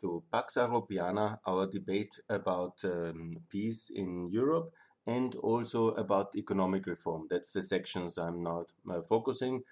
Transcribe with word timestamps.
to 0.00 0.22
Pax 0.32 0.54
Europiana, 0.54 1.38
our 1.46 1.66
debate 1.66 2.18
about 2.28 2.84
um, 2.84 3.36
peace 3.48 3.90
in 3.90 4.28
Europe 4.30 4.72
and 5.06 5.34
also 5.36 5.88
about 5.92 6.36
economic 6.36 6.86
reform. 6.86 7.26
That's 7.30 7.52
the 7.52 7.62
sections 7.62 8.18
I'm 8.18 8.42
now 8.42 8.66
uh, 8.90 9.02
focusing. 9.02 9.62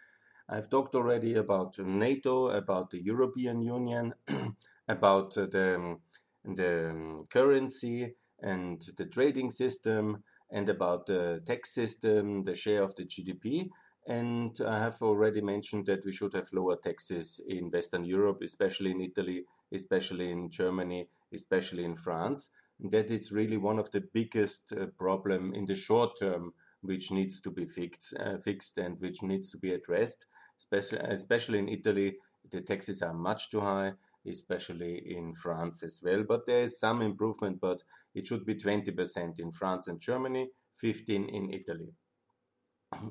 I've 0.49 0.71
talked 0.71 0.95
already 0.95 1.35
about 1.35 1.79
NATO, 1.79 2.49
about 2.49 2.91
the 2.91 3.03
European 3.03 3.61
Union, 3.61 4.15
about 4.89 5.37
uh, 5.37 5.47
the, 5.47 5.97
the 6.45 6.91
um, 6.91 7.19
currency 7.29 8.15
and 8.41 8.81
the 8.97 9.07
trading 9.07 9.51
system, 9.51 10.25
and 10.51 10.69
about 10.69 11.07
the 11.07 11.43
tax 11.45 11.75
system, 11.75 12.45
the 12.45 12.55
share 12.55 12.83
of 12.83 12.95
the 12.97 13.05
GDP. 13.05 13.69
And 14.07 14.59
I 14.67 14.79
have 14.79 15.03
already 15.03 15.43
mentioned 15.43 15.85
that 15.87 16.05
we 16.07 16.13
should 16.13 16.33
have 16.33 16.49
lower 16.53 16.77
taxes 16.77 17.41
in 17.47 17.71
Western 17.71 18.05
Europe, 18.07 18.41
especially 18.43 18.93
in 18.93 19.03
Italy, 19.03 19.45
especially 19.73 20.31
in 20.31 20.51
Germany, 20.51 21.09
especially 21.33 21.85
in 21.85 21.95
France. 21.95 22.51
That 22.81 23.11
is 23.11 23.33
really 23.33 23.57
one 23.57 23.79
of 23.79 23.91
the 23.91 24.01
biggest 24.01 24.73
uh, 24.73 24.87
problem 24.99 25.53
in 25.53 25.67
the 25.67 25.75
short 25.75 26.19
term, 26.19 26.53
which 26.81 27.11
needs 27.11 27.41
to 27.41 27.51
be 27.51 27.65
fixed, 27.65 28.15
uh, 28.19 28.39
fixed 28.39 28.79
and 28.79 29.01
which 29.01 29.23
needs 29.23 29.51
to 29.51 29.59
be 29.59 29.73
addressed. 29.73 30.27
Especially, 30.59 30.99
especially 30.99 31.59
in 31.59 31.69
Italy, 31.69 32.17
the 32.51 32.61
taxes 32.61 33.03
are 33.03 33.15
much 33.15 33.51
too 33.51 33.61
high, 33.61 33.95
especially 34.27 35.03
in 35.17 35.33
France 35.33 35.83
as 35.83 36.01
well. 36.03 36.25
But 36.27 36.47
there 36.47 36.65
is 36.65 36.79
some 36.79 37.03
improvement, 37.03 37.61
but 37.61 37.83
it 38.15 38.27
should 38.27 38.45
be 38.45 38.55
20% 38.55 39.39
in 39.39 39.51
France 39.51 39.89
and 39.89 40.01
Germany, 40.01 40.51
15 40.75 41.29
in 41.29 41.53
Italy 41.53 41.93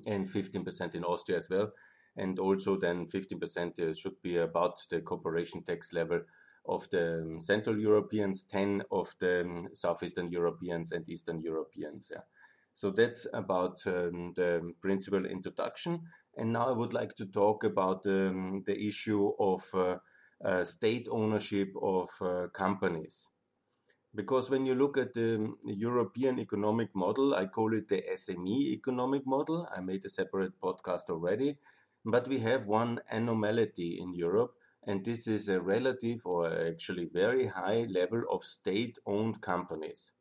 and 0.06 0.28
15% 0.28 0.96
in 0.96 1.04
Austria 1.04 1.38
as 1.38 1.50
well. 1.50 1.72
And 2.16 2.40
also 2.40 2.78
then 2.78 3.06
15% 3.06 3.80
uh, 3.80 3.94
should 3.94 4.22
be 4.22 4.38
about 4.38 4.80
the 4.90 5.02
corporation 5.02 5.64
tax 5.64 5.94
level 5.94 6.22
of 6.68 6.90
the 6.90 7.22
um, 7.22 7.42
Central 7.42 7.80
Europeans, 7.80 8.44
10 8.44 8.84
of 8.92 9.14
the 9.20 9.42
um, 9.42 9.70
Southeastern 9.74 10.32
Europeans 10.32 10.92
and 10.92 11.08
Eastern 11.10 11.40
Europeans. 11.42 12.12
Yeah. 12.14 12.22
So 12.74 12.92
that's 12.92 13.26
about 13.34 13.82
um, 13.88 14.34
the 14.36 14.74
principal 14.82 15.26
introduction. 15.26 16.02
And 16.36 16.54
now 16.54 16.68
I 16.70 16.74
would 16.74 16.94
like 16.94 17.16
to 17.16 17.26
talk 17.26 17.64
about 17.64 18.06
um, 18.06 18.64
the 18.68 18.80
issue 18.80 19.32
of 19.40 19.64
uh, 19.74 19.98
uh, 20.44 20.64
state 20.64 21.08
ownership 21.10 21.74
of 21.82 22.10
uh, 22.22 22.48
companies. 22.54 23.30
Because 24.14 24.50
when 24.50 24.66
you 24.66 24.76
look 24.76 24.98
at 24.98 25.14
the 25.14 25.54
European 25.66 26.40
economic 26.40 26.96
model, 26.96 27.34
I 27.34 27.46
call 27.48 27.74
it 27.74 27.88
the 27.88 28.04
SME 28.14 28.74
economic 28.74 29.26
model. 29.26 29.68
I 29.76 29.82
made 29.82 30.06
a 30.06 30.10
separate 30.10 30.60
podcast 30.62 31.10
already. 31.10 31.58
But 32.06 32.28
we 32.28 32.40
have 32.40 32.68
one 32.68 33.00
anomaly 33.10 34.00
in 34.00 34.14
Europe, 34.14 34.54
and 34.88 35.04
this 35.04 35.28
is 35.28 35.50
a 35.50 35.62
relative 35.62 36.26
or 36.26 36.50
actually 36.68 37.06
very 37.06 37.48
high 37.48 37.86
level 37.90 38.24
of 38.32 38.44
state 38.44 38.98
owned 39.06 39.42
companies. 39.42 40.14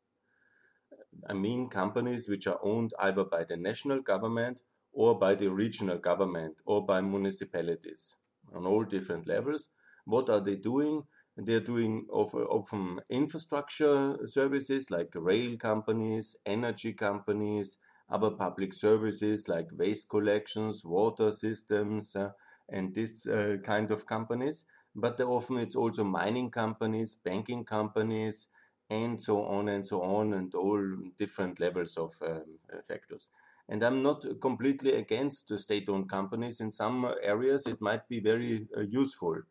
I 1.29 1.35
mean, 1.35 1.69
companies 1.69 2.29
which 2.29 2.49
are 2.49 2.59
owned 2.63 2.93
either 2.99 3.25
by 3.25 3.45
the 3.45 3.57
national 3.57 4.01
government 4.03 4.63
or 4.93 5.19
by 5.19 5.37
the 5.37 5.49
regional 5.49 5.99
government 5.99 6.57
or 6.65 6.85
by 6.85 7.01
municipalities 7.01 8.17
on 8.53 8.67
all 8.67 8.85
different 8.85 9.27
levels. 9.29 9.69
What 10.05 10.29
are 10.31 10.41
they 10.41 10.57
doing? 10.57 11.05
They're 11.37 11.61
doing 11.61 12.07
often 12.11 13.01
infrastructure 13.09 14.17
services 14.27 14.91
like 14.91 15.11
rail 15.15 15.57
companies, 15.59 16.35
energy 16.45 16.93
companies, 16.93 17.79
other 18.09 18.31
public 18.31 18.73
services 18.73 19.49
like 19.49 19.69
waste 19.73 20.09
collections, 20.09 20.85
water 20.85 21.31
systems, 21.31 22.17
uh, 22.17 22.31
and 22.69 22.95
this 22.95 23.27
uh, 23.27 23.57
kind 23.63 23.91
of 23.91 24.07
companies. 24.07 24.65
But 24.95 25.21
often 25.21 25.59
it's 25.59 25.77
also 25.77 26.05
mining 26.05 26.51
companies, 26.51 27.15
banking 27.15 27.65
companies, 27.65 28.49
and 28.89 29.21
so 29.21 29.45
on 29.45 29.69
and 29.69 29.85
so 29.85 30.03
on, 30.03 30.33
and 30.33 30.55
all 30.55 30.81
different 31.19 31.61
levels 31.61 31.97
of 31.97 32.15
um, 32.23 32.45
factors. 32.87 33.29
And 33.69 33.83
I'm 33.83 34.03
not 34.03 34.25
completely 34.41 34.93
against 34.95 35.49
the 35.49 35.59
state 35.59 35.89
owned 35.89 36.09
companies. 36.09 36.61
In 36.61 36.71
some 36.71 37.13
areas, 37.23 37.67
it 37.67 37.81
might 37.81 38.09
be 38.09 38.21
very 38.21 38.69
uh, 38.77 38.83
useful 38.83 39.43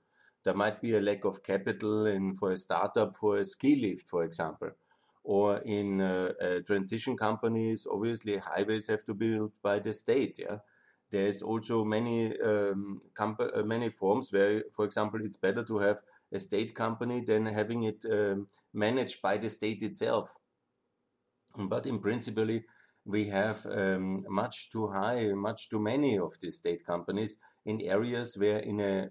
there 0.44 0.53
might 0.53 0.79
be 0.81 0.94
a 0.94 1.01
lack 1.01 1.25
of 1.25 1.44
capital 1.44 2.06
in 2.06 2.35
for 2.35 2.51
a 2.51 2.57
startup 2.57 3.17
for 3.17 3.38
a 3.38 3.45
ski 3.45 3.75
lift, 3.75 4.07
for 4.07 4.23
example. 4.23 4.69
Or 5.23 5.57
in 5.66 6.00
uh, 6.01 6.34
uh, 6.40 6.59
transition 6.67 7.17
companies, 7.17 7.88
obviously 7.91 8.38
highways 8.38 8.85
have 8.88 9.03
to 9.06 9.16
be 9.16 9.31
built 9.35 9.53
by 9.63 9.79
the 9.79 9.91
state. 9.91 10.38
Yeah, 10.40 10.59
there's 11.11 11.41
also 11.41 11.85
many 11.85 12.38
um, 12.39 13.01
uh, 13.19 13.63
many 13.63 13.89
forms 13.89 14.31
where, 14.31 14.63
for 14.71 14.85
example, 14.85 15.19
it's 15.23 15.38
better 15.38 15.63
to 15.63 15.79
have 15.79 16.01
a 16.33 16.39
state 16.39 16.73
company 16.73 17.21
than 17.21 17.45
having 17.45 17.83
it 17.83 18.03
um, 18.11 18.47
managed 18.73 19.21
by 19.21 19.38
the 19.38 19.49
state 19.49 19.83
itself. 19.83 20.35
But 21.57 21.85
in 21.85 21.99
principle, 21.99 22.59
we 23.05 23.25
have 23.25 23.66
um, 23.67 24.25
much 24.27 24.69
too 24.71 24.88
high, 24.88 25.31
much 25.33 25.69
too 25.69 25.79
many 25.79 26.17
of 26.17 26.33
these 26.41 26.57
state 26.57 26.85
companies 26.85 27.37
in 27.66 27.81
areas 27.81 28.37
where, 28.37 28.59
in 28.59 28.79
a 28.81 29.09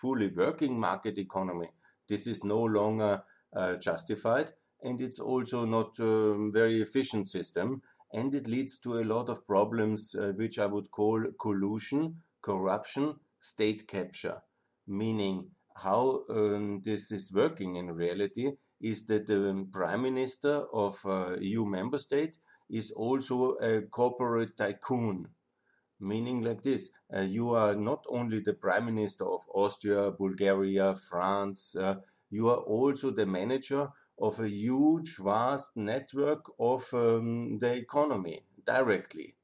fully 0.00 0.28
working 0.28 0.78
market 0.78 1.18
economy, 1.18 1.68
this 2.08 2.26
is 2.26 2.44
no 2.44 2.62
longer 2.62 3.22
uh, 3.54 3.76
justified 3.76 4.52
and 4.82 5.00
it's 5.00 5.18
also 5.18 5.64
not 5.64 5.98
a 5.98 6.32
um, 6.32 6.50
very 6.52 6.80
efficient 6.80 7.28
system 7.28 7.82
and 8.12 8.34
it 8.34 8.46
leads 8.46 8.78
to 8.78 8.98
a 8.98 9.04
lot 9.04 9.28
of 9.28 9.46
problems 9.46 10.14
uh, 10.14 10.32
which 10.36 10.58
I 10.58 10.66
would 10.66 10.90
call 10.90 11.24
collusion, 11.40 12.22
corruption, 12.42 13.16
state 13.40 13.88
capture, 13.88 14.42
meaning 14.86 15.50
how 15.76 16.24
um, 16.28 16.80
this 16.84 17.10
is 17.10 17.32
working 17.32 17.76
in 17.76 17.92
reality 17.92 18.52
is 18.80 19.06
that 19.06 19.26
the 19.26 19.66
prime 19.72 20.02
minister 20.02 20.64
of 20.72 20.98
a 21.06 21.38
EU 21.40 21.64
member 21.64 21.98
state 21.98 22.36
is 22.68 22.90
also 22.90 23.52
a 23.62 23.82
corporate 23.82 24.56
tycoon. 24.56 25.28
Meaning 26.00 26.42
like 26.42 26.62
this 26.62 26.90
uh, 27.16 27.20
you 27.20 27.50
are 27.50 27.74
not 27.74 28.04
only 28.08 28.40
the 28.40 28.54
prime 28.54 28.86
minister 28.86 29.24
of 29.24 29.42
Austria, 29.54 30.10
Bulgaria, 30.10 30.96
France, 30.96 31.76
uh, 31.76 31.96
you 32.30 32.48
are 32.48 32.56
also 32.56 33.10
the 33.10 33.26
manager 33.26 33.88
of 34.18 34.38
a 34.40 34.48
huge, 34.48 35.16
vast 35.18 35.76
network 35.76 36.44
of 36.58 36.92
um, 36.94 37.58
the 37.58 37.74
economy 37.74 38.42
directly, 38.64 39.34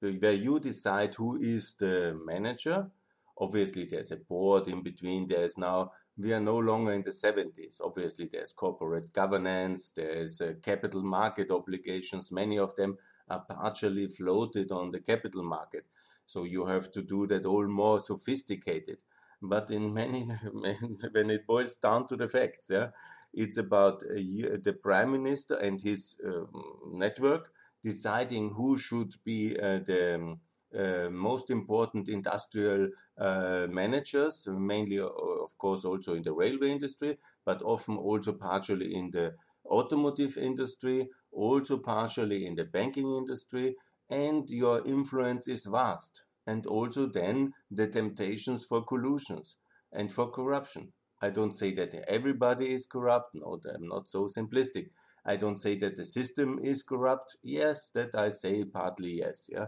where 0.00 0.32
you 0.32 0.60
decide 0.60 1.14
who 1.14 1.38
is 1.40 1.74
the 1.76 2.18
manager. 2.24 2.90
Obviously, 3.38 3.84
there's 3.84 4.12
a 4.12 4.16
board 4.16 4.68
in 4.68 4.82
between. 4.82 5.26
There's 5.26 5.56
now 5.56 5.92
we 6.20 6.32
are 6.32 6.40
no 6.40 6.58
longer 6.58 6.92
in 6.92 7.02
the 7.02 7.10
70s. 7.10 7.80
Obviously, 7.82 8.26
there's 8.26 8.52
corporate 8.52 9.12
governance, 9.12 9.90
there's 9.90 10.40
uh, 10.40 10.52
capital 10.62 11.02
market 11.02 11.50
obligations. 11.50 12.30
Many 12.30 12.58
of 12.58 12.74
them 12.76 12.98
are 13.28 13.40
partially 13.48 14.06
floated 14.08 14.70
on 14.70 14.90
the 14.90 15.00
capital 15.00 15.42
market. 15.42 15.86
So 16.26 16.44
you 16.44 16.66
have 16.66 16.90
to 16.92 17.02
do 17.02 17.26
that 17.28 17.46
all 17.46 17.66
more 17.66 18.00
sophisticated. 18.00 18.98
But 19.40 19.70
in 19.70 19.94
many, 19.94 20.22
when 21.12 21.30
it 21.30 21.46
boils 21.46 21.78
down 21.78 22.06
to 22.08 22.16
the 22.16 22.28
facts, 22.28 22.68
yeah, 22.70 22.88
it's 23.32 23.58
about 23.58 24.00
the 24.00 24.76
prime 24.82 25.12
minister 25.12 25.54
and 25.56 25.80
his 25.80 26.16
uh, 26.26 26.44
network 26.90 27.52
deciding 27.82 28.50
who 28.50 28.76
should 28.76 29.14
be 29.24 29.58
uh, 29.58 29.78
the 29.84 30.14
um, 30.16 30.40
uh, 30.78 31.08
most 31.10 31.50
important 31.50 32.08
industrial 32.08 32.88
uh, 33.18 33.66
managers, 33.70 34.46
mainly, 34.48 35.00
uh, 35.00 35.06
of 35.06 35.56
course, 35.58 35.84
also 35.84 36.14
in 36.14 36.22
the 36.22 36.32
railway 36.32 36.70
industry, 36.70 37.18
but 37.44 37.62
often 37.62 37.96
also 37.96 38.32
partially 38.32 38.94
in 38.94 39.10
the 39.10 39.34
automotive 39.66 40.36
industry, 40.36 41.08
also 41.32 41.78
partially 41.78 42.46
in 42.46 42.54
the 42.54 42.64
banking 42.64 43.10
industry, 43.16 43.74
and 44.08 44.48
your 44.50 44.86
influence 44.86 45.48
is 45.48 45.66
vast. 45.66 46.22
And 46.46 46.66
also 46.66 47.06
then 47.06 47.52
the 47.70 47.86
temptations 47.86 48.64
for 48.64 48.84
collusions 48.84 49.56
and 49.92 50.12
for 50.12 50.30
corruption. 50.30 50.92
I 51.20 51.30
don't 51.30 51.52
say 51.52 51.72
that 51.72 51.94
everybody 52.08 52.72
is 52.72 52.86
corrupt. 52.86 53.34
No, 53.34 53.60
I'm 53.74 53.88
not 53.88 54.08
so 54.08 54.24
simplistic. 54.26 54.90
I 55.24 55.36
don't 55.36 55.58
say 55.58 55.76
that 55.76 55.96
the 55.96 56.04
system 56.04 56.58
is 56.62 56.82
corrupt. 56.82 57.36
Yes, 57.42 57.90
that 57.94 58.14
I 58.14 58.30
say 58.30 58.64
partly 58.64 59.18
yes. 59.18 59.50
Yeah. 59.52 59.66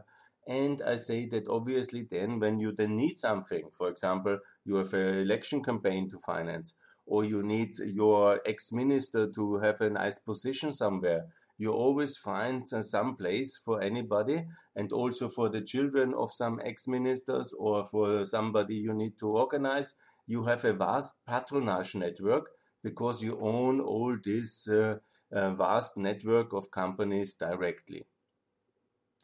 And 0.48 0.82
I 0.82 0.96
say 0.96 1.26
that 1.26 1.48
obviously 1.48 2.06
then 2.10 2.40
when 2.40 2.58
you 2.58 2.72
then 2.72 2.96
need 2.96 3.16
something, 3.18 3.68
for 3.72 3.88
example, 3.88 4.38
you 4.64 4.76
have 4.76 4.94
an 4.94 5.18
election 5.18 5.62
campaign 5.62 6.08
to 6.08 6.18
finance, 6.18 6.74
or 7.06 7.24
you 7.24 7.42
need 7.42 7.78
your 7.78 8.40
ex-minister 8.46 9.28
to 9.32 9.58
have 9.58 9.80
a 9.80 9.90
nice 9.90 10.18
position 10.18 10.72
somewhere, 10.72 11.26
you 11.58 11.70
always 11.70 12.16
find 12.16 12.66
some 12.66 13.14
place 13.14 13.56
for 13.56 13.80
anybody 13.80 14.42
and 14.74 14.92
also 14.92 15.28
for 15.28 15.48
the 15.48 15.60
children 15.60 16.14
of 16.14 16.32
some 16.32 16.60
ex-ministers 16.64 17.54
or 17.58 17.84
for 17.84 18.24
somebody 18.24 18.74
you 18.74 18.94
need 18.94 19.16
to 19.18 19.28
organize. 19.28 19.94
You 20.26 20.44
have 20.44 20.64
a 20.64 20.72
vast 20.72 21.14
patronage 21.26 21.94
network 21.94 22.50
because 22.82 23.22
you 23.22 23.38
own 23.40 23.80
all 23.80 24.16
this 24.22 24.68
uh, 24.68 24.98
uh, 25.32 25.50
vast 25.54 25.96
network 25.96 26.52
of 26.52 26.70
companies 26.70 27.34
directly. 27.34 28.04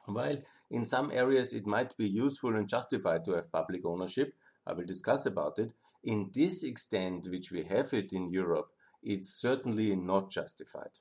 While 0.06 0.39
in 0.71 0.87
some 0.87 1.11
areas 1.12 1.53
it 1.53 1.67
might 1.67 1.97
be 1.97 2.09
useful 2.09 2.56
and 2.56 2.69
justified 2.69 3.25
to 3.27 3.33
have 3.33 3.53
public 3.53 3.85
ownership, 3.85 4.33
I 4.67 4.73
will 4.73 4.85
discuss 4.87 5.27
about 5.27 5.59
it. 5.59 5.71
In 6.05 6.31
this 6.33 6.62
extent, 6.62 7.29
which 7.29 7.50
we 7.50 7.65
have 7.65 7.93
it 7.93 8.12
in 8.12 8.31
Europe, 8.31 8.69
it's 9.03 9.35
certainly 9.35 9.95
not 9.97 10.31
justified. 10.31 10.99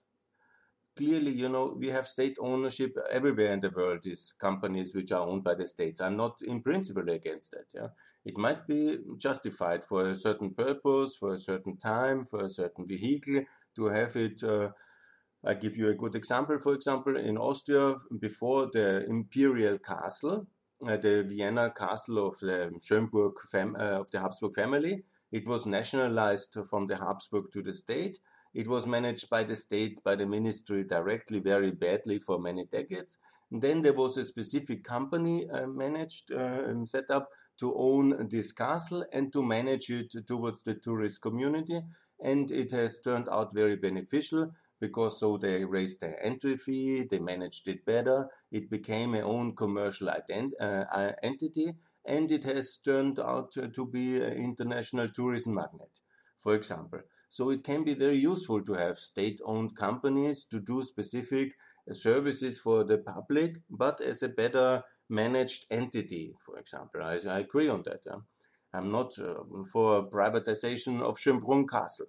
Clearly, 0.96 1.32
you 1.32 1.48
know, 1.48 1.76
we 1.80 1.88
have 1.88 2.08
state 2.08 2.38
ownership 2.40 2.98
everywhere 3.12 3.54
in 3.54 3.60
the 3.60 3.70
world, 3.70 4.00
these 4.04 4.34
companies 4.40 4.96
which 4.96 5.12
are 5.12 5.28
owned 5.28 5.44
by 5.44 5.54
the 5.54 5.68
states. 5.68 6.02
I'm 6.02 6.18
not 6.18 6.42
in 6.42 6.62
principle 6.62 7.08
against 7.10 7.52
that. 7.52 7.66
Yeah? 7.74 7.88
It 8.28 8.38
might 8.38 8.68
be 8.68 9.00
justified 9.18 9.86
for 9.86 10.10
a 10.10 10.16
certain 10.16 10.52
purpose, 10.54 11.16
for 11.16 11.30
a 11.34 11.38
certain 11.38 11.78
time, 11.78 12.26
for 12.26 12.44
a 12.44 12.50
certain 12.50 12.86
vehicle 12.86 13.44
to 13.78 13.86
have 13.86 14.18
it. 14.18 14.44
Uh, 14.44 14.72
I 15.46 15.54
give 15.54 15.78
you 15.78 15.88
a 15.90 15.96
good 15.96 16.16
example. 16.16 16.60
For 16.60 16.74
example, 16.74 17.16
in 17.16 17.38
Austria, 17.38 17.96
before 18.20 18.70
the 18.74 19.06
imperial 19.06 19.78
castle, 19.78 20.48
uh, 20.86 20.98
the 20.98 21.24
Vienna 21.24 21.72
castle 21.72 22.28
of 22.28 22.38
the 22.40 22.60
Schönbrunn 22.86 23.80
uh, 23.80 24.02
of 24.02 24.12
the 24.12 24.20
Habsburg 24.20 24.56
family, 24.56 25.04
it 25.32 25.48
was 25.48 25.66
nationalized 25.66 26.58
from 26.70 26.88
the 26.88 26.98
Habsburg 26.98 27.46
to 27.54 27.62
the 27.62 27.74
state. 27.74 28.20
It 28.54 28.68
was 28.68 28.86
managed 28.86 29.30
by 29.30 29.44
the 29.44 29.56
state, 29.56 30.04
by 30.04 30.16
the 30.16 30.26
ministry 30.26 30.84
directly, 30.84 31.40
very 31.40 31.72
badly 31.72 32.20
for 32.20 32.40
many 32.40 32.66
decades. 32.66 33.18
Then 33.52 33.82
there 33.82 33.94
was 33.94 34.18
a 34.18 34.24
specific 34.24 34.84
company 34.84 35.50
uh, 35.50 35.68
managed, 35.68 36.32
uh, 36.32 36.86
set 36.86 37.10
up 37.10 37.30
to 37.60 37.74
own 37.76 38.28
this 38.30 38.52
castle 38.52 39.06
and 39.12 39.32
to 39.34 39.44
manage 39.44 39.90
it 39.90 40.14
towards 40.28 40.64
the 40.64 40.76
tourist 40.76 41.22
community. 41.22 41.82
And 42.22 42.52
it 42.52 42.72
has 42.72 43.00
turned 43.00 43.30
out 43.30 43.54
very 43.54 43.76
beneficial 43.76 44.52
because 44.80 45.20
so 45.20 45.38
they 45.38 45.66
raised 45.66 46.02
their 46.02 46.24
entry 46.24 46.56
fee, 46.56 47.04
they 47.10 47.20
managed 47.20 47.68
it 47.68 47.86
better, 47.86 48.28
it 48.52 48.70
became 48.70 49.16
a 49.16 49.22
own 49.22 49.56
commercial 49.56 50.08
ident- 50.08 50.52
uh, 50.60 51.12
entity, 51.24 51.74
and 52.06 52.32
it 52.32 52.44
has 52.44 52.78
turned 52.78 53.20
out 53.20 53.52
to 53.52 53.86
be 53.86 54.18
an 54.22 54.34
international 54.34 55.10
tourism 55.10 55.56
magnet, 55.56 56.00
for 56.38 56.54
example. 56.56 57.00
So 57.30 57.50
it 57.50 57.64
can 57.64 57.84
be 57.84 57.94
very 57.94 58.18
useful 58.18 58.64
to 58.64 58.74
have 58.74 58.98
state-owned 58.98 59.76
companies 59.76 60.46
to 60.46 60.60
do 60.60 60.84
specific 60.84 61.50
uh, 61.50 61.77
services 61.94 62.60
for 62.60 62.84
the 62.84 62.98
public, 62.98 63.62
but 63.70 64.02
as 64.02 64.24
a 64.24 64.30
better 64.30 64.84
managed 65.10 65.66
entity, 65.72 66.34
for 66.40 66.58
example. 66.58 67.02
I, 67.04 67.20
I 67.28 67.40
agree 67.40 67.70
on 67.70 67.84
that. 67.84 68.02
Yeah? 68.06 68.20
I'm 68.74 68.92
not 68.92 69.18
uh, 69.20 69.36
for 69.72 70.10
privatization 70.10 71.02
of 71.02 71.18
Schönbrunn 71.18 71.70
Castle. 71.70 72.08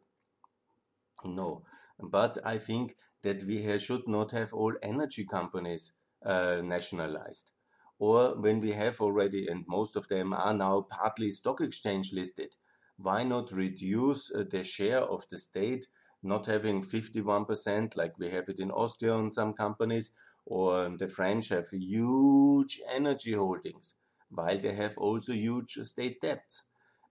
No, 1.25 1.63
but 1.99 2.39
I 2.45 2.59
think 2.59 2.97
that 3.23 3.43
we 3.45 3.79
should 3.79 4.07
not 4.07 4.31
have 4.33 4.53
all 4.53 4.75
energy 4.83 5.25
companies 5.25 5.93
uh, 6.25 6.61
nationalized. 6.63 7.53
Or 7.99 8.41
when 8.41 8.61
we 8.61 8.73
have 8.73 9.01
already, 9.01 9.49
and 9.49 9.65
most 9.67 9.97
of 9.97 10.07
them 10.09 10.33
are 10.33 10.55
now 10.55 10.83
partly 10.83 11.33
stock 11.33 11.61
exchange 11.61 12.13
listed, 12.13 12.57
why 12.97 13.25
not 13.25 13.51
reduce 13.53 14.31
uh, 14.31 14.45
the 14.49 14.63
share 14.63 15.01
of 15.01 15.29
the 15.31 15.39
state 15.39 15.87
not 16.23 16.47
having 16.47 16.83
51% 16.83 17.97
like 17.97 18.19
we 18.19 18.31
have 18.31 18.49
it 18.49 18.59
in 18.59 18.71
Austria 18.71 19.15
on 19.15 19.31
some 19.31 19.53
companies, 19.53 20.11
or 20.47 20.89
the 20.89 21.09
French 21.09 21.51
have 21.51 21.69
huge 21.71 22.81
energy 22.93 23.33
holdings, 23.33 23.95
while 24.31 24.59
they 24.59 24.73
have 24.73 24.97
also 24.99 25.33
huge 25.33 25.79
state 25.83 26.21
debts. 26.21 26.63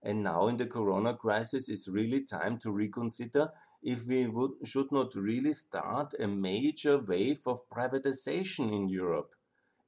And 0.02 0.22
now 0.22 0.46
in 0.48 0.56
the 0.56 0.66
corona 0.66 1.14
crisis, 1.14 1.68
it's 1.68 1.88
really 1.88 2.24
time 2.24 2.58
to 2.58 2.70
reconsider 2.70 3.50
if 3.82 4.06
we 4.06 4.26
would, 4.26 4.52
should 4.64 4.90
not 4.92 5.14
really 5.14 5.52
start 5.52 6.14
a 6.18 6.26
major 6.26 6.98
wave 6.98 7.42
of 7.46 7.68
privatization 7.70 8.72
in 8.72 8.88
Europe 8.88 9.34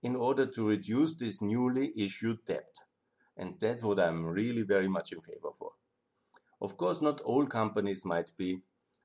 in 0.02 0.17
order 0.17 0.46
to 0.46 0.69
reduce 0.69 1.14
this 1.14 1.43
newly 1.43 1.93
issued 1.96 2.44
debt. 2.44 2.76
And 3.37 3.58
that's 3.58 3.82
what 3.82 4.00
I'm 4.00 4.25
really 4.25 4.62
very 4.62 4.88
much 4.88 5.12
in 5.12 5.20
favor 5.20 5.50
for. 5.58 5.72
Of 6.61 6.76
course, 6.76 7.00
not 7.00 7.20
all 7.22 7.46
companies 7.46 8.05
might 8.05 8.32
be 8.37 8.61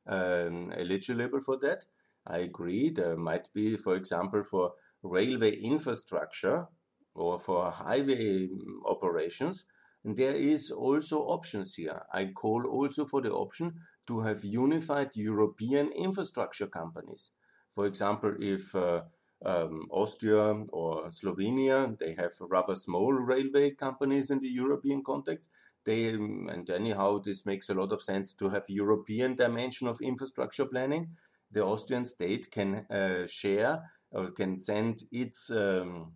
um, 0.08 0.72
eligible 0.76 1.42
for 1.42 1.58
that. 1.60 1.86
I 2.28 2.40
agree. 2.40 2.90
There 2.90 3.18
might 3.18 3.54
be, 3.54 3.78
for 3.78 3.96
example, 3.96 4.44
for 4.44 4.74
railway 5.04 5.56
infrastructure 5.56 6.68
or 7.14 7.40
for 7.40 7.72
highway 7.72 8.46
um, 8.46 8.82
operations. 8.86 9.66
And 10.04 10.16
there 10.16 10.36
is 10.36 10.72
also 10.72 11.20
options 11.20 11.76
here. 11.76 12.02
I 12.14 12.26
call 12.28 12.66
also 12.68 13.06
for 13.06 13.22
the 13.22 13.32
option 13.32 13.74
to 14.08 14.20
have 14.22 14.44
unified 14.44 15.16
European 15.16 15.92
infrastructure 15.92 16.68
companies. 16.68 17.32
For 17.72 17.86
example, 17.86 18.36
if 18.40 18.76
uh, 18.76 19.02
um, 19.44 19.88
Austria 19.90 20.54
or 20.70 21.08
Slovenia, 21.10 21.98
they 21.98 22.14
have 22.14 22.34
rather 22.40 22.76
small 22.76 23.14
railway 23.14 23.72
companies 23.72 24.30
in 24.30 24.40
the 24.40 24.50
European 24.50 25.04
context. 25.04 25.50
They, 25.86 26.10
and 26.10 26.70
anyhow, 26.70 27.20
this 27.20 27.46
makes 27.46 27.70
a 27.70 27.76
lot 27.76 27.92
of 27.92 28.02
sense 28.02 28.34
to 28.34 28.50
have 28.50 28.64
European 28.68 29.36
dimension 29.36 29.88
of 29.88 30.02
infrastructure 30.02 30.66
planning. 30.66 31.10
The 31.52 31.64
Austrian 31.64 32.06
state 32.06 32.52
can 32.52 32.86
uh, 32.90 33.28
share 33.28 33.84
or 34.12 34.32
can 34.32 34.58
send 34.58 35.04
its 35.12 35.52
um, 35.52 36.14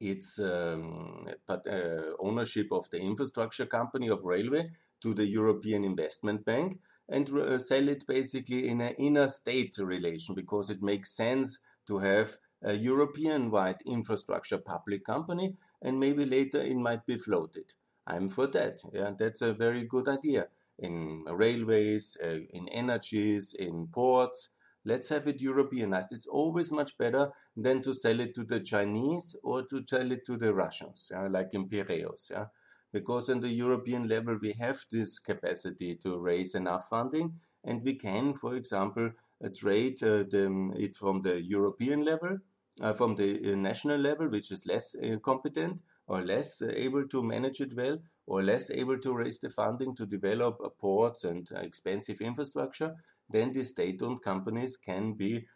its 0.00 0.38
um, 0.38 1.28
but, 1.46 1.66
uh, 1.66 2.14
ownership 2.18 2.68
of 2.72 2.88
the 2.90 2.98
infrastructure 2.98 3.66
company 3.66 4.08
of 4.08 4.24
railway 4.24 4.70
to 5.02 5.12
the 5.12 5.26
European 5.26 5.84
Investment 5.84 6.44
Bank 6.44 6.78
and 7.08 7.28
uh, 7.30 7.58
sell 7.58 7.88
it 7.88 8.06
basically 8.06 8.68
in 8.68 8.80
an 8.80 8.94
inner 8.98 9.28
state 9.28 9.76
relation 9.78 10.34
because 10.34 10.70
it 10.70 10.82
makes 10.82 11.12
sense 11.14 11.58
to 11.86 11.98
have 11.98 12.36
a 12.62 12.74
European 12.74 13.50
wide 13.50 13.82
infrastructure 13.84 14.58
public 14.58 15.04
company 15.04 15.56
and 15.82 15.98
maybe 15.98 16.24
later 16.24 16.60
it 16.60 16.76
might 16.76 17.04
be 17.06 17.18
floated. 17.18 17.74
I'm 18.14 18.28
for 18.28 18.46
that. 18.48 18.80
Yeah, 18.92 19.12
that's 19.18 19.42
a 19.42 19.52
very 19.52 19.84
good 19.84 20.08
idea. 20.08 20.48
In 20.78 21.24
railways, 21.28 22.16
uh, 22.22 22.38
in 22.50 22.68
energies, 22.68 23.54
in 23.58 23.88
ports, 23.88 24.48
let's 24.84 25.08
have 25.10 25.28
it 25.28 25.40
Europeanized. 25.40 26.12
It's 26.12 26.26
always 26.26 26.72
much 26.72 26.96
better 26.96 27.30
than 27.56 27.82
to 27.82 27.92
sell 27.92 28.20
it 28.20 28.34
to 28.34 28.44
the 28.44 28.60
Chinese 28.60 29.36
or 29.42 29.64
to 29.66 29.82
sell 29.86 30.10
it 30.10 30.24
to 30.26 30.36
the 30.36 30.54
Russians, 30.54 31.08
yeah, 31.12 31.28
like 31.28 31.50
in 31.52 31.68
Piraeus. 31.68 32.30
Yeah 32.30 32.46
because 32.92 33.28
on 33.28 33.40
the 33.40 33.48
European 33.48 34.08
level 34.08 34.38
we 34.40 34.52
have 34.52 34.84
this 34.90 35.18
capacity 35.18 35.94
to 35.96 36.18
raise 36.18 36.54
enough 36.54 36.88
funding 36.88 37.34
and 37.64 37.82
we 37.84 37.94
can, 37.94 38.32
for 38.32 38.54
example, 38.54 39.10
uh, 39.44 39.48
trade 39.54 40.02
uh, 40.02 40.24
the, 40.24 40.72
it 40.76 40.96
from 40.96 41.22
the 41.22 41.42
European 41.42 42.04
level, 42.04 42.38
uh, 42.80 42.92
from 42.92 43.14
the 43.16 43.52
uh, 43.52 43.56
national 43.56 43.98
level, 43.98 44.28
which 44.28 44.50
is 44.50 44.66
less 44.66 44.94
uh, 44.96 45.16
competent 45.18 45.82
or 46.10 46.22
less 46.22 46.60
uh, 46.60 46.72
able 46.74 47.06
to 47.06 47.22
manage 47.22 47.60
it 47.60 47.72
well 47.76 47.96
or 48.26 48.42
less 48.42 48.70
able 48.70 48.98
to 48.98 49.14
raise 49.14 49.38
the 49.38 49.50
funding 49.50 49.94
to 49.94 50.06
develop 50.06 50.58
ports 50.78 51.24
and 51.24 51.48
expensive 51.62 52.20
infrastructure, 52.20 52.94
then 53.28 53.52
the 53.52 53.64
state-owned 53.64 54.22
companies 54.22 54.76
can 54.76 55.12
be 55.12 55.46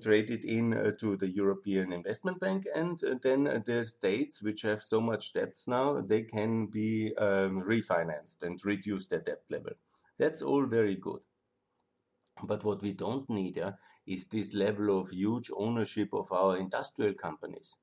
traded 0.00 0.44
in 0.44 0.74
uh, 0.74 0.92
to 0.98 1.16
the 1.16 1.28
European 1.28 1.92
Investment 1.92 2.40
Bank, 2.40 2.64
and 2.74 2.98
uh, 3.04 3.14
then 3.22 3.44
the 3.44 3.84
states 3.84 4.42
which 4.42 4.62
have 4.62 4.82
so 4.82 5.00
much 5.00 5.32
debts 5.34 5.68
now, 5.68 6.00
they 6.00 6.22
can 6.22 6.66
be 6.66 7.14
um, 7.16 7.62
refinanced 7.62 8.42
and 8.42 8.64
reduce 8.64 9.06
their 9.06 9.20
debt 9.20 9.42
level. 9.50 9.72
That's 10.18 10.42
all 10.42 10.66
very 10.66 10.96
good. 10.96 11.20
But 12.42 12.64
what 12.64 12.82
we 12.82 12.92
don't 12.92 13.28
need 13.28 13.58
uh, 13.58 13.72
is 14.06 14.26
this 14.26 14.54
level 14.54 14.98
of 14.98 15.10
huge 15.10 15.50
ownership 15.54 16.08
of 16.12 16.32
our 16.32 16.56
industrial 16.56 17.14
companies. 17.14 17.76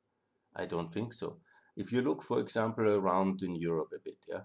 I 0.56 0.66
don't 0.66 0.92
think 0.92 1.14
so. 1.14 1.38
If 1.80 1.94
you 1.94 2.02
look, 2.02 2.22
for 2.22 2.42
example, 2.42 2.90
around 2.90 3.42
in 3.42 3.56
Europe 3.56 3.94
a 3.96 4.00
bit, 4.00 4.18
yeah, 4.28 4.44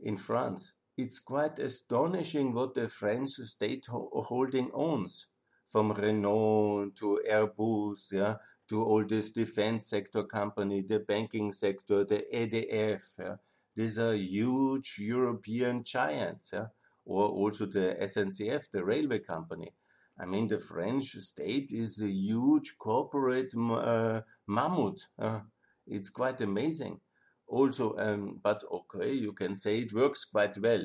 in 0.00 0.16
France, 0.16 0.72
it's 0.96 1.20
quite 1.20 1.60
astonishing 1.60 2.52
what 2.52 2.74
the 2.74 2.88
French 2.88 3.30
state 3.30 3.86
ho- 3.86 4.10
holding 4.26 4.68
owns 4.74 5.28
from 5.68 5.92
Renault 5.92 6.90
to 6.96 7.20
Airbus, 7.30 8.10
yeah, 8.10 8.34
to 8.68 8.82
all 8.82 9.04
this 9.04 9.30
defense 9.30 9.86
sector 9.86 10.24
company, 10.24 10.82
the 10.82 10.98
banking 10.98 11.52
sector, 11.52 12.04
the 12.04 12.24
EDF. 12.34 13.04
Yeah. 13.20 13.36
These 13.76 14.00
are 14.00 14.16
huge 14.16 14.96
European 14.98 15.84
giants, 15.84 16.50
yeah, 16.52 16.66
or 17.04 17.28
also 17.28 17.66
the 17.66 17.96
SNCF, 18.00 18.68
the 18.72 18.84
railway 18.84 19.20
company. 19.20 19.72
I 20.18 20.26
mean, 20.26 20.48
the 20.48 20.58
French 20.58 21.12
state 21.20 21.70
is 21.70 22.00
a 22.00 22.10
huge 22.10 22.76
corporate 22.78 23.54
uh, 23.54 24.22
mammoth. 24.48 25.06
Uh, 25.16 25.42
it's 25.88 26.10
quite 26.10 26.40
amazing. 26.40 27.00
Also, 27.46 27.96
um, 27.98 28.40
but 28.42 28.62
okay, 28.70 29.12
you 29.12 29.32
can 29.32 29.56
say 29.56 29.78
it 29.80 29.92
works 29.92 30.24
quite 30.24 30.58
well. 30.58 30.84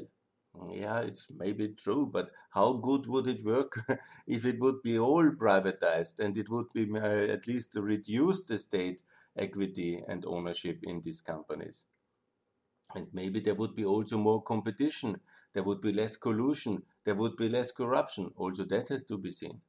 Yeah, 0.69 1.00
it's 1.01 1.27
maybe 1.36 1.69
true, 1.69 2.05
but 2.05 2.29
how 2.51 2.74
good 2.74 3.07
would 3.07 3.27
it 3.27 3.43
work 3.43 3.79
if 4.27 4.45
it 4.45 4.60
would 4.60 4.83
be 4.83 5.00
all 5.00 5.31
privatized 5.31 6.19
and 6.19 6.38
it 6.38 6.48
would 6.50 6.72
be 6.74 6.88
uh, 6.95 7.33
at 7.33 7.48
least 7.48 7.75
reduce 7.75 8.43
the 8.43 8.57
state 8.60 9.01
equity 9.36 10.01
and 10.07 10.24
ownership 10.25 10.79
in 10.83 11.01
these 11.01 11.22
companies? 11.22 11.88
And 12.95 13.07
maybe 13.13 13.39
there 13.39 13.55
would 13.55 13.75
be 13.75 13.83
also 13.86 14.17
more 14.17 14.43
competition, 14.43 15.19
there 15.53 15.63
would 15.63 15.81
be 15.81 15.91
less 15.91 16.15
collusion, 16.17 16.83
there 17.03 17.15
would 17.15 17.36
be 17.36 17.50
less 17.50 17.72
corruption. 17.72 18.31
Also, 18.36 18.63
that 18.65 18.89
has 18.89 19.03
to 19.05 19.17
be 19.17 19.31
seen. 19.31 19.62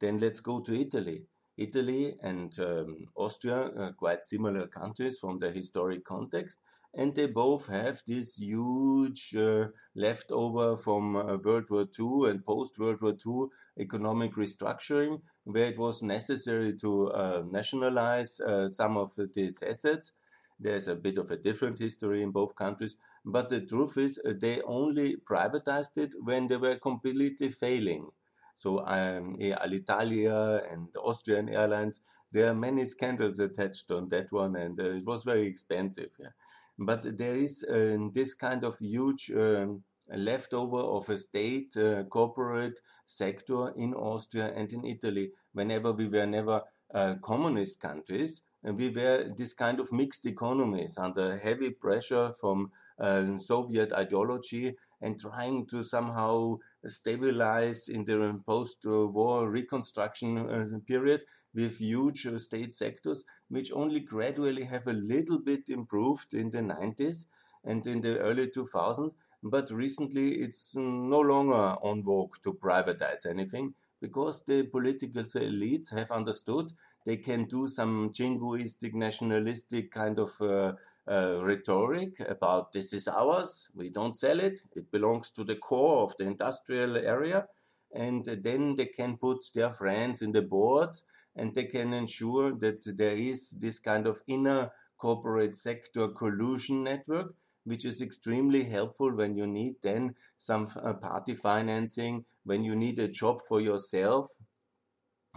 Then 0.00 0.18
let's 0.18 0.40
go 0.40 0.60
to 0.60 0.80
Italy. 0.80 1.26
Italy 1.56 2.16
and 2.22 2.58
um, 2.60 3.06
Austria 3.14 3.70
are 3.76 3.92
quite 3.92 4.24
similar 4.24 4.66
countries 4.66 5.18
from 5.18 5.38
the 5.38 5.50
historic 5.50 6.04
context 6.04 6.58
and 6.96 7.14
they 7.14 7.26
both 7.26 7.66
have 7.66 8.02
this 8.06 8.36
huge 8.38 9.34
uh, 9.36 9.66
leftover 9.96 10.76
from 10.76 11.16
uh, 11.16 11.36
World 11.38 11.68
War 11.70 11.86
II 11.86 12.26
and 12.28 12.44
post 12.44 12.78
World 12.78 13.00
War 13.02 13.12
II 13.14 13.50
economic 13.78 14.34
restructuring, 14.34 15.20
where 15.42 15.66
it 15.66 15.78
was 15.78 16.02
necessary 16.02 16.72
to 16.76 17.10
uh, 17.10 17.42
nationalize 17.50 18.38
uh, 18.40 18.68
some 18.68 18.96
of 18.96 19.12
these 19.34 19.60
assets. 19.62 20.12
There's 20.58 20.86
a 20.88 20.94
bit 20.94 21.18
of 21.18 21.30
a 21.32 21.36
different 21.36 21.78
history 21.80 22.22
in 22.22 22.30
both 22.30 22.54
countries, 22.54 22.96
but 23.24 23.48
the 23.48 23.60
truth 23.60 23.96
is 23.98 24.18
uh, 24.24 24.32
they 24.40 24.60
only 24.62 25.16
privatized 25.16 25.98
it 25.98 26.14
when 26.22 26.46
they 26.46 26.56
were 26.56 26.76
completely 26.76 27.48
failing. 27.50 28.08
So 28.54 28.78
um, 28.86 29.36
Alitalia 29.38 30.72
and 30.72 30.88
Austrian 30.96 31.48
Airlines, 31.48 32.00
there 32.32 32.50
are 32.50 32.54
many 32.54 32.84
scandals 32.84 33.38
attached 33.38 33.90
on 33.90 34.08
that 34.08 34.32
one, 34.32 34.56
and 34.56 34.78
uh, 34.78 34.90
it 34.90 35.06
was 35.06 35.24
very 35.24 35.46
expensive. 35.46 36.10
Yeah. 36.18 36.30
But 36.78 37.16
there 37.16 37.36
is 37.36 37.64
uh, 37.64 37.98
this 38.12 38.34
kind 38.34 38.64
of 38.64 38.78
huge 38.78 39.30
um, 39.30 39.84
leftover 40.08 40.78
of 40.78 41.08
a 41.08 41.18
state 41.18 41.76
uh, 41.76 42.04
corporate 42.04 42.80
sector 43.06 43.72
in 43.76 43.94
Austria 43.94 44.52
and 44.54 44.72
in 44.72 44.84
Italy. 44.84 45.30
Whenever 45.52 45.92
we 45.92 46.08
were 46.08 46.26
never 46.26 46.62
uh, 46.92 47.14
communist 47.22 47.80
countries, 47.80 48.42
and 48.64 48.78
we 48.78 48.88
were 48.88 49.30
this 49.36 49.52
kind 49.52 49.78
of 49.78 49.92
mixed 49.92 50.26
economies 50.26 50.96
under 50.98 51.36
heavy 51.36 51.70
pressure 51.70 52.32
from 52.40 52.70
uh, 52.98 53.38
Soviet 53.38 53.92
ideology 53.92 54.74
and 55.04 55.20
trying 55.20 55.66
to 55.66 55.82
somehow 55.82 56.56
stabilize 56.86 57.88
in 57.88 58.04
the 58.04 58.40
post-war 58.46 59.50
reconstruction 59.50 60.38
uh, 60.38 60.78
period 60.86 61.20
with 61.54 61.78
huge 61.78 62.26
uh, 62.26 62.38
state 62.38 62.72
sectors, 62.72 63.24
which 63.48 63.70
only 63.72 64.00
gradually 64.00 64.64
have 64.64 64.86
a 64.86 64.92
little 64.92 65.38
bit 65.38 65.68
improved 65.68 66.32
in 66.32 66.50
the 66.50 66.62
90s 66.62 67.26
and 67.64 67.86
in 67.86 68.00
the 68.00 68.18
early 68.18 68.46
2000s. 68.46 69.12
But 69.42 69.70
recently, 69.70 70.36
it's 70.36 70.74
no 70.74 71.20
longer 71.20 71.76
on 71.82 72.02
vogue 72.02 72.36
to 72.42 72.54
privatize 72.54 73.26
anything 73.26 73.74
because 74.00 74.42
the 74.44 74.62
political 74.64 75.22
elites 75.22 75.94
have 75.94 76.10
understood 76.10 76.72
they 77.04 77.18
can 77.18 77.44
do 77.44 77.68
some 77.68 78.10
jingoistic, 78.10 78.94
nationalistic 78.94 79.90
kind 79.90 80.18
of 80.18 80.40
uh, 80.40 80.72
uh, 81.06 81.38
rhetoric 81.42 82.20
about 82.20 82.72
this 82.72 82.92
is 82.92 83.08
ours, 83.08 83.68
we 83.74 83.90
don't 83.90 84.16
sell 84.16 84.40
it, 84.40 84.60
it 84.74 84.90
belongs 84.90 85.30
to 85.30 85.44
the 85.44 85.56
core 85.56 86.02
of 86.02 86.16
the 86.16 86.24
industrial 86.24 86.96
area. 86.96 87.46
And 87.94 88.24
then 88.24 88.74
they 88.74 88.86
can 88.86 89.18
put 89.18 89.44
their 89.54 89.70
friends 89.70 90.22
in 90.22 90.32
the 90.32 90.42
boards 90.42 91.04
and 91.36 91.54
they 91.54 91.64
can 91.64 91.92
ensure 91.92 92.52
that 92.56 92.84
there 92.98 93.16
is 93.16 93.50
this 93.50 93.78
kind 93.78 94.06
of 94.06 94.22
inner 94.26 94.70
corporate 94.98 95.56
sector 95.56 96.08
collusion 96.08 96.82
network, 96.84 97.34
which 97.64 97.84
is 97.84 98.00
extremely 98.00 98.64
helpful 98.64 99.14
when 99.14 99.36
you 99.36 99.46
need 99.46 99.74
then 99.82 100.14
some 100.38 100.68
uh, 100.82 100.94
party 100.94 101.34
financing, 101.34 102.24
when 102.44 102.64
you 102.64 102.74
need 102.74 102.98
a 102.98 103.08
job 103.08 103.42
for 103.42 103.60
yourself. 103.60 104.32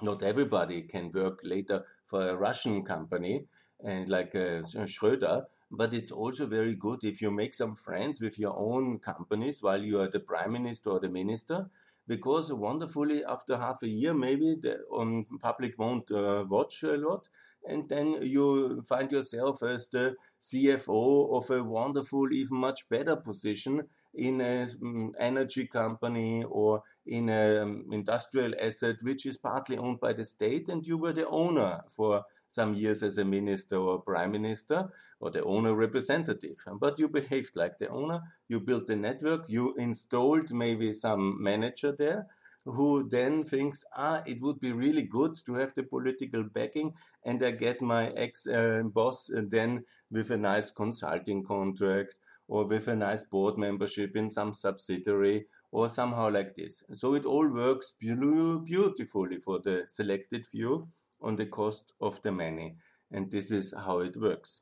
Not 0.02 0.24
everybody 0.24 0.84
can 0.84 1.12
work 1.14 1.40
later 1.44 1.86
for 2.06 2.28
a 2.28 2.36
Russian 2.36 2.84
company 2.84 3.46
and 3.84 4.10
like 4.10 4.34
uh, 4.36 4.62
Schröder, 4.86 5.46
but 5.72 5.94
it's 5.94 6.12
also 6.12 6.46
very 6.46 6.76
good 6.76 7.04
if 7.04 7.22
you 7.22 7.32
make 7.32 7.54
some 7.54 7.76
friends 7.76 8.22
with 8.22 8.40
your 8.40 8.58
own 8.58 9.00
companies 9.00 9.62
while 9.62 9.82
you 9.82 10.00
are 10.00 10.08
the 10.10 10.20
prime 10.20 10.54
minister 10.54 10.92
or 10.92 11.00
the 11.00 11.10
minister 11.10 11.70
because 12.08 12.54
wonderfully 12.54 13.24
after 13.26 13.58
half 13.58 13.84
a 13.84 13.88
year 13.88 14.14
maybe 14.14 14.56
the 14.62 14.80
on 14.92 15.26
public 15.42 15.78
won't 15.78 16.10
uh, 16.12 16.46
watch 16.48 16.84
a 16.84 16.98
lot 16.98 17.28
and 17.68 17.90
then 17.90 18.18
you 18.22 18.82
find 18.88 19.12
yourself 19.12 19.62
as 19.62 19.90
the 19.90 20.16
cfo 20.42 21.36
of 21.36 21.50
a 21.50 21.64
wonderful 21.64 22.32
even 22.32 22.58
much 22.58 22.88
better 22.90 23.16
position 23.16 23.84
in 24.14 24.42
an 24.42 24.70
um, 24.82 25.12
energy 25.20 25.68
company 25.68 26.44
or 26.44 26.82
in 27.06 27.30
an 27.30 27.62
um, 27.62 27.86
industrial 27.92 28.54
asset 28.60 28.96
which 29.02 29.26
is 29.26 29.38
partly 29.38 29.78
owned 29.78 30.00
by 30.00 30.14
the 30.14 30.26
state 30.26 30.70
and 30.70 30.88
you 30.88 30.98
were 30.98 31.14
the 31.14 31.28
owner 31.28 31.82
for 31.90 32.24
some 32.48 32.74
years 32.74 33.04
as 33.04 33.18
a 33.18 33.26
minister 33.26 33.78
or 33.78 34.02
prime 34.02 34.32
minister 34.32 34.90
or 35.20 35.32
the 35.32 35.44
owner 35.44 35.74
representative. 35.74 36.64
But 36.80 37.00
you 37.00 37.08
behaved 37.08 37.56
like 37.56 37.78
the 37.78 37.90
owner, 37.90 38.22
you 38.48 38.60
built 38.60 38.88
the 38.88 38.96
network, 38.96 39.46
you 39.50 39.76
installed 39.76 40.52
maybe 40.54 40.92
some 40.92 41.42
manager 41.42 41.92
there 41.92 42.28
who 42.68 43.08
then 43.08 43.44
thinks, 43.44 43.86
ah, 43.96 44.22
it 44.26 44.42
would 44.42 44.60
be 44.60 44.74
really 44.74 45.04
good 45.04 45.36
to 45.46 45.54
have 45.54 45.74
the 45.74 45.84
political 45.84 46.44
backing, 46.44 46.94
and 47.24 47.42
I 47.42 47.52
get 47.52 47.82
my 47.82 48.10
ex 48.10 48.46
uh, 48.46 48.84
boss 48.84 49.32
uh, 49.32 49.42
then 49.48 49.86
with 50.12 50.32
a 50.32 50.38
nice 50.38 50.70
consulting 50.70 51.44
contract 51.44 52.16
or 52.48 52.66
with 52.66 52.88
a 52.88 52.96
nice 52.96 53.24
board 53.24 53.58
membership 53.58 54.16
in 54.16 54.30
some 54.30 54.54
subsidiary 54.54 55.46
or 55.72 55.90
somehow 55.90 56.30
like 56.30 56.56
this. 56.56 56.84
So 56.94 57.14
it 57.14 57.26
all 57.26 57.48
works 57.48 57.94
beautifully 58.00 59.38
for 59.38 59.60
the 59.60 59.86
selected 59.88 60.46
few 60.46 60.88
on 61.22 61.36
the 61.36 61.46
cost 61.46 61.94
of 62.00 62.22
the 62.22 62.32
many. 62.32 62.76
And 63.12 63.32
this 63.32 63.52
is 63.52 63.74
how 63.74 64.00
it 64.00 64.18
works. 64.18 64.62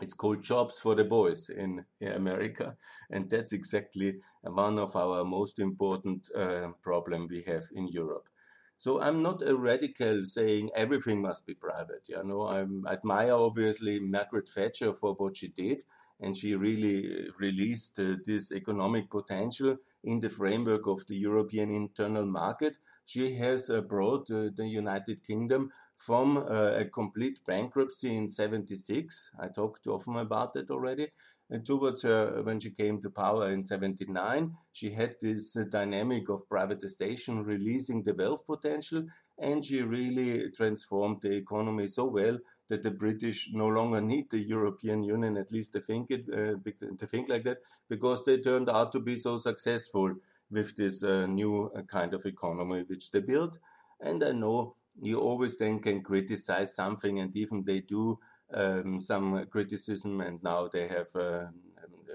It's 0.00 0.14
called 0.14 0.42
jobs 0.42 0.78
for 0.78 0.94
the 0.94 1.04
boys 1.04 1.48
in 1.48 1.86
America, 2.02 2.76
and 3.10 3.30
that's 3.30 3.52
exactly 3.54 4.20
one 4.42 4.78
of 4.78 4.94
our 4.94 5.24
most 5.24 5.58
important 5.58 6.28
uh, 6.36 6.68
problem 6.82 7.28
we 7.30 7.42
have 7.42 7.64
in 7.72 7.88
Europe. 7.88 8.28
So 8.76 9.00
I'm 9.00 9.22
not 9.22 9.40
a 9.40 9.56
radical 9.56 10.26
saying 10.26 10.70
everything 10.74 11.22
must 11.22 11.46
be 11.46 11.54
private. 11.54 12.08
You 12.10 12.22
know, 12.24 12.42
I 12.42 12.66
admire 12.92 13.32
obviously 13.32 13.98
Margaret 14.00 14.50
Thatcher 14.50 14.92
for 14.92 15.14
what 15.14 15.38
she 15.38 15.48
did, 15.48 15.82
and 16.20 16.36
she 16.36 16.54
really 16.54 17.30
released 17.38 17.98
uh, 17.98 18.16
this 18.24 18.52
economic 18.52 19.10
potential 19.10 19.78
in 20.04 20.20
the 20.20 20.28
framework 20.28 20.86
of 20.86 21.06
the 21.06 21.16
European 21.16 21.70
internal 21.70 22.26
market 22.26 22.76
she 23.06 23.34
has 23.36 23.70
uh, 23.70 23.80
brought 23.80 24.30
uh, 24.30 24.50
the 24.54 24.68
United 24.68 25.24
Kingdom 25.24 25.70
from 25.96 26.36
uh, 26.36 26.72
a 26.76 26.84
complete 26.84 27.40
bankruptcy 27.46 28.14
in 28.14 28.28
76. 28.28 29.30
I 29.40 29.48
talked 29.48 29.86
often 29.86 30.16
about 30.16 30.52
that 30.54 30.70
already. 30.70 31.08
And 31.48 31.64
towards 31.64 32.02
her, 32.02 32.42
when 32.42 32.58
she 32.58 32.70
came 32.72 33.00
to 33.00 33.10
power 33.10 33.50
in 33.50 33.62
79, 33.62 34.52
she 34.72 34.90
had 34.90 35.14
this 35.20 35.52
dynamic 35.70 36.28
of 36.28 36.48
privatization, 36.48 37.46
releasing 37.46 38.02
the 38.02 38.14
wealth 38.14 38.44
potential, 38.44 39.04
and 39.38 39.64
she 39.64 39.82
really 39.82 40.50
transformed 40.50 41.22
the 41.22 41.36
economy 41.36 41.86
so 41.86 42.06
well 42.06 42.38
that 42.68 42.82
the 42.82 42.90
British 42.90 43.50
no 43.52 43.68
longer 43.68 44.00
need 44.00 44.28
the 44.28 44.40
European 44.40 45.04
Union, 45.04 45.36
at 45.36 45.52
least 45.52 45.74
they 45.74 45.80
think 45.80 46.10
it, 46.10 46.24
uh, 46.32 46.56
they 46.64 47.06
think 47.06 47.28
like 47.28 47.44
that, 47.44 47.58
because 47.88 48.24
they 48.24 48.38
turned 48.38 48.68
out 48.68 48.90
to 48.90 48.98
be 48.98 49.14
so 49.14 49.38
successful 49.38 50.16
with 50.50 50.76
this 50.76 51.02
uh, 51.02 51.26
new 51.26 51.70
uh, 51.74 51.82
kind 51.82 52.14
of 52.14 52.24
economy 52.26 52.84
which 52.86 53.10
they 53.10 53.20
built. 53.20 53.58
And 54.00 54.22
I 54.22 54.32
know 54.32 54.76
you 55.00 55.20
always 55.20 55.56
then 55.56 55.80
can 55.80 56.02
criticize 56.02 56.74
something, 56.74 57.18
and 57.20 57.34
even 57.36 57.64
they 57.64 57.80
do 57.80 58.18
um, 58.54 59.00
some 59.00 59.46
criticism, 59.46 60.20
and 60.20 60.42
now 60.42 60.68
they 60.68 60.86
have, 60.88 61.08
uh, 61.14 61.46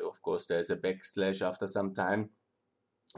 of 0.08 0.22
course, 0.22 0.46
there's 0.46 0.70
a 0.70 0.78
backslash 0.78 1.42
after 1.46 1.68
some 1.68 1.94
time 1.94 2.30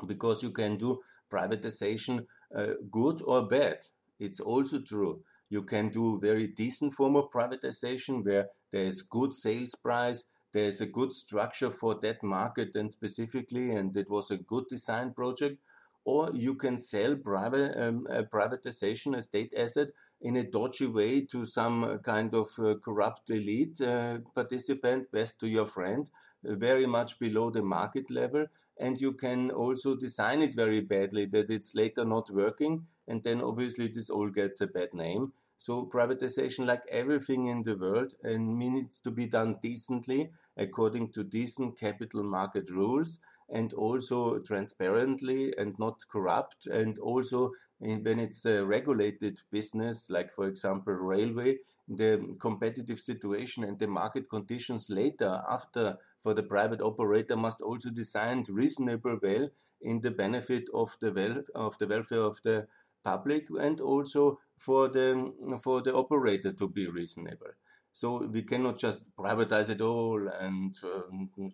because 0.05 0.43
you 0.43 0.51
can 0.51 0.77
do 0.77 0.99
privatization 1.31 2.25
uh, 2.55 2.73
good 2.91 3.21
or 3.25 3.47
bad. 3.47 3.79
It's 4.19 4.39
also 4.39 4.81
true. 4.81 5.21
You 5.49 5.63
can 5.63 5.89
do 5.89 6.19
very 6.19 6.47
decent 6.47 6.93
form 6.93 7.15
of 7.15 7.29
privatization 7.29 8.25
where 8.25 8.47
there 8.71 8.85
is 8.85 9.03
good 9.03 9.33
sales 9.33 9.75
price, 9.75 10.25
there's 10.53 10.81
a 10.81 10.85
good 10.85 11.11
structure 11.11 11.71
for 11.71 11.95
that 11.95 12.23
market 12.23 12.75
and 12.75 12.89
specifically, 12.89 13.71
and 13.71 13.97
it 13.97 14.09
was 14.09 14.31
a 14.31 14.37
good 14.37 14.67
design 14.67 15.13
project. 15.13 15.57
Or 16.05 16.31
you 16.33 16.55
can 16.55 16.77
sell 16.77 17.15
private 17.15 17.77
um, 17.77 18.07
a 18.09 18.23
privatization, 18.23 19.17
a 19.17 19.21
state 19.21 19.53
asset, 19.57 19.89
in 20.21 20.37
a 20.37 20.43
dodgy 20.43 20.85
way 20.85 21.21
to 21.21 21.45
some 21.45 21.99
kind 21.99 22.33
of 22.33 22.47
uh, 22.59 22.75
corrupt 22.75 23.29
elite 23.29 23.79
uh, 23.81 24.19
participant, 24.35 25.11
best 25.11 25.39
to 25.39 25.47
your 25.47 25.65
friend, 25.65 26.09
very 26.43 26.85
much 26.85 27.19
below 27.19 27.49
the 27.49 27.61
market 27.61 28.09
level. 28.09 28.45
And 28.77 28.99
you 28.99 29.13
can 29.13 29.51
also 29.51 29.95
design 29.95 30.41
it 30.41 30.55
very 30.55 30.81
badly 30.81 31.25
that 31.27 31.49
it's 31.49 31.75
later 31.75 32.05
not 32.05 32.29
working. 32.31 32.85
And 33.07 33.23
then 33.23 33.41
obviously 33.41 33.87
this 33.87 34.09
all 34.09 34.29
gets 34.29 34.61
a 34.61 34.67
bad 34.67 34.93
name. 34.93 35.33
So 35.65 35.85
privatization, 35.85 36.65
like 36.65 36.83
everything 36.91 37.45
in 37.45 37.63
the 37.63 37.77
world, 37.77 38.15
and 38.21 38.59
needs 38.59 38.99
to 38.99 39.09
be 39.11 39.27
done 39.27 39.59
decently 39.61 40.29
according 40.57 41.13
to 41.13 41.23
decent 41.23 41.79
capital 41.79 42.21
market 42.21 42.69
rules 42.69 43.21
and 43.49 43.71
also 43.71 44.39
transparently 44.39 45.53
and 45.57 45.73
not 45.79 46.01
corrupt 46.11 46.67
and 46.67 46.99
also 46.99 47.51
eh, 47.81 47.95
when 48.01 48.19
it's 48.19 48.45
a 48.45 48.65
regulated 48.65 49.39
business 49.51 50.09
like 50.09 50.33
for 50.33 50.47
example 50.47 50.93
railway 50.93 51.57
the 51.87 52.35
competitive 52.39 52.99
situation 52.99 53.63
and 53.63 53.79
the 53.79 53.87
market 53.87 54.29
conditions 54.29 54.89
later 54.89 55.41
after 55.49 55.97
for 56.19 56.33
the 56.33 56.43
private 56.43 56.81
operator 56.81 57.37
must 57.37 57.61
also 57.61 57.89
design 57.89 58.43
reasonable 58.49 59.17
well 59.21 59.49
in 59.81 59.99
the 60.01 60.11
benefit 60.11 60.63
of 60.73 60.95
the 61.01 61.43
of 61.55 61.77
the 61.77 61.87
welfare 61.87 62.21
of 62.21 62.41
the 62.43 62.67
public 63.03 63.47
and 63.59 63.81
also 63.81 64.39
for 64.57 64.87
the 64.87 65.33
for 65.61 65.81
the 65.81 65.93
operator 65.93 66.51
to 66.53 66.67
be 66.69 66.87
reasonable 66.87 67.53
So 67.91 68.25
we 68.25 68.41
cannot 68.43 68.79
just 68.79 69.05
privatize 69.15 69.69
it 69.69 69.81
all 69.81 70.27
and 70.27 70.75
uh, 70.83 71.01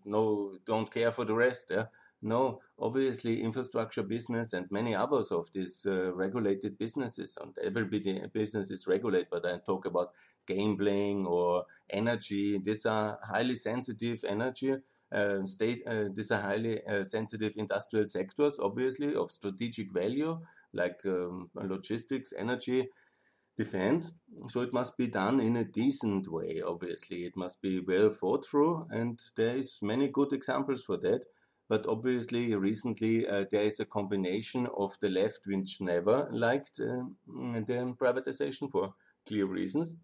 no, 0.05 0.57
don't 0.65 0.89
care 0.89 1.11
for 1.11 1.25
the 1.25 1.35
rest. 1.35 1.65
Yeah? 1.71 1.85
No, 2.21 2.61
obviously, 2.77 3.41
infrastructure 3.41 4.03
business 4.03 4.53
and 4.53 4.65
many 4.71 4.95
others 4.95 5.31
of 5.31 5.51
these 5.53 5.85
uh, 5.85 6.13
regulated 6.13 6.77
businesses, 6.77 7.37
and 7.41 7.57
every 7.63 7.85
business 8.33 8.71
is 8.71 8.87
regulated, 8.87 9.27
but 9.31 9.45
I 9.45 9.57
talk 9.59 9.85
about 9.85 10.11
gambling 10.45 11.25
or 11.25 11.65
energy. 11.89 12.57
These 12.57 12.85
are 12.85 13.19
highly 13.23 13.55
sensitive 13.55 14.23
energy. 14.27 14.75
Uh, 15.11 15.45
state, 15.45 15.81
these 16.13 16.31
are 16.31 16.41
highly 16.41 16.85
uh, 16.85 17.03
sensitive 17.03 17.53
industrial 17.55 18.05
sectors, 18.05 18.59
obviously, 18.59 19.15
of 19.15 19.31
strategic 19.31 19.91
value, 19.93 20.39
like 20.73 20.99
um, 21.05 21.49
logistics, 21.55 22.33
energy, 22.37 22.89
defense. 23.59 24.13
So 24.47 24.61
it 24.61 24.73
must 24.73 24.97
be 24.97 25.07
done 25.07 25.39
in 25.39 25.57
a 25.57 25.65
decent 25.65 26.27
way, 26.31 26.61
obviously. 26.65 27.25
It 27.25 27.35
must 27.35 27.61
be 27.61 27.79
well 27.79 28.09
thought 28.09 28.45
through, 28.45 28.87
and 28.89 29.19
there 29.35 29.57
is 29.57 29.79
many 29.81 30.07
good 30.07 30.31
examples 30.33 30.83
for 30.83 30.97
that. 30.97 31.25
But 31.67 31.85
obviously, 31.85 32.55
recently 32.55 33.27
uh, 33.27 33.45
there 33.51 33.63
is 33.63 33.79
a 33.79 33.85
combination 33.85 34.67
of 34.75 34.97
the 35.01 35.09
left, 35.09 35.41
which 35.45 35.81
never 35.81 36.27
liked 36.31 36.79
uh, 36.79 37.03
the 37.27 37.95
privatization 37.99 38.71
for 38.71 38.95
clear 39.27 39.45
reasons, 39.45 39.95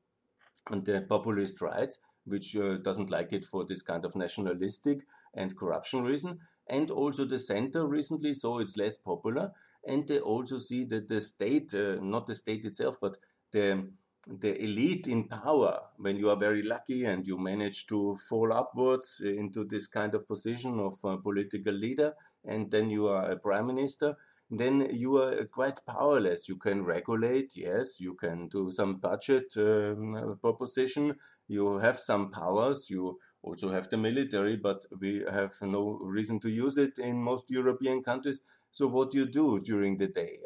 and 0.70 0.86
the 0.86 1.02
populist 1.10 1.62
right, 1.62 1.94
which 2.26 2.56
uh, 2.56 2.78
doesn't 2.84 3.10
like 3.10 3.34
it 3.34 3.46
for 3.46 3.66
this 3.66 3.82
kind 3.82 4.06
of 4.06 4.16
nationalistic 4.16 5.00
and 5.34 5.58
corruption 5.58 6.04
reason. 6.04 6.40
And 6.68 6.92
also 6.92 7.26
the 7.26 7.40
center 7.40 7.88
recently, 7.88 8.34
so 8.34 8.60
it's 8.60 8.78
less 8.78 8.98
popular. 8.98 9.52
And 9.88 10.08
they 10.08 10.20
also 10.20 10.58
see 10.58 10.86
that 10.86 11.08
the 11.08 11.22
state, 11.22 11.74
uh, 11.74 11.98
not 12.01 12.25
the 12.27 12.36
state 12.36 12.65
itself, 12.65 12.98
but 13.01 13.18
the 13.51 13.92
the 14.27 14.60
elite 14.60 15.06
in 15.08 15.27
power, 15.27 15.80
when 15.98 16.18
you 16.18 16.32
are 16.32 16.36
very 16.36 16.63
lucky 16.63 17.06
and 17.06 17.27
you 17.27 17.38
manage 17.38 17.86
to 17.86 18.18
fall 18.27 18.51
upwards 18.51 19.22
into 19.24 19.63
this 19.63 19.86
kind 19.86 20.15
of 20.15 20.27
position 20.27 20.80
of 20.80 20.96
political 21.22 21.74
leader, 21.74 22.12
and 22.44 22.72
then 22.72 22.89
you 22.89 23.08
are 23.08 23.30
a 23.30 23.38
prime 23.38 23.68
minister, 23.68 24.15
then 24.50 24.88
you 24.92 25.18
are 25.18 25.46
quite 25.46 25.80
powerless. 25.86 26.50
You 26.50 26.58
can 26.58 26.84
regulate, 26.84 27.56
yes, 27.56 28.00
you 28.00 28.15
can 28.15 28.48
do 28.48 28.72
some 28.72 28.96
budget 28.96 29.54
um, 29.58 30.38
proposition, 30.42 31.15
you 31.48 31.77
have 31.77 32.00
some 32.00 32.32
powers, 32.32 32.89
you 32.89 33.20
also 33.44 33.70
have 33.70 33.89
the 33.89 33.98
military, 33.98 34.56
but 34.56 34.86
we 35.00 35.24
have 35.32 35.54
no 35.62 36.00
reason 36.01 36.39
to 36.39 36.50
use 36.50 36.80
it 36.80 36.98
in 36.98 37.22
most 37.22 37.51
European 37.51 38.01
countries. 38.01 38.39
So, 38.75 38.88
what 38.88 39.13
you 39.13 39.25
do 39.25 39.62
during 39.62 39.96
the 39.96 40.08
day? 40.08 40.39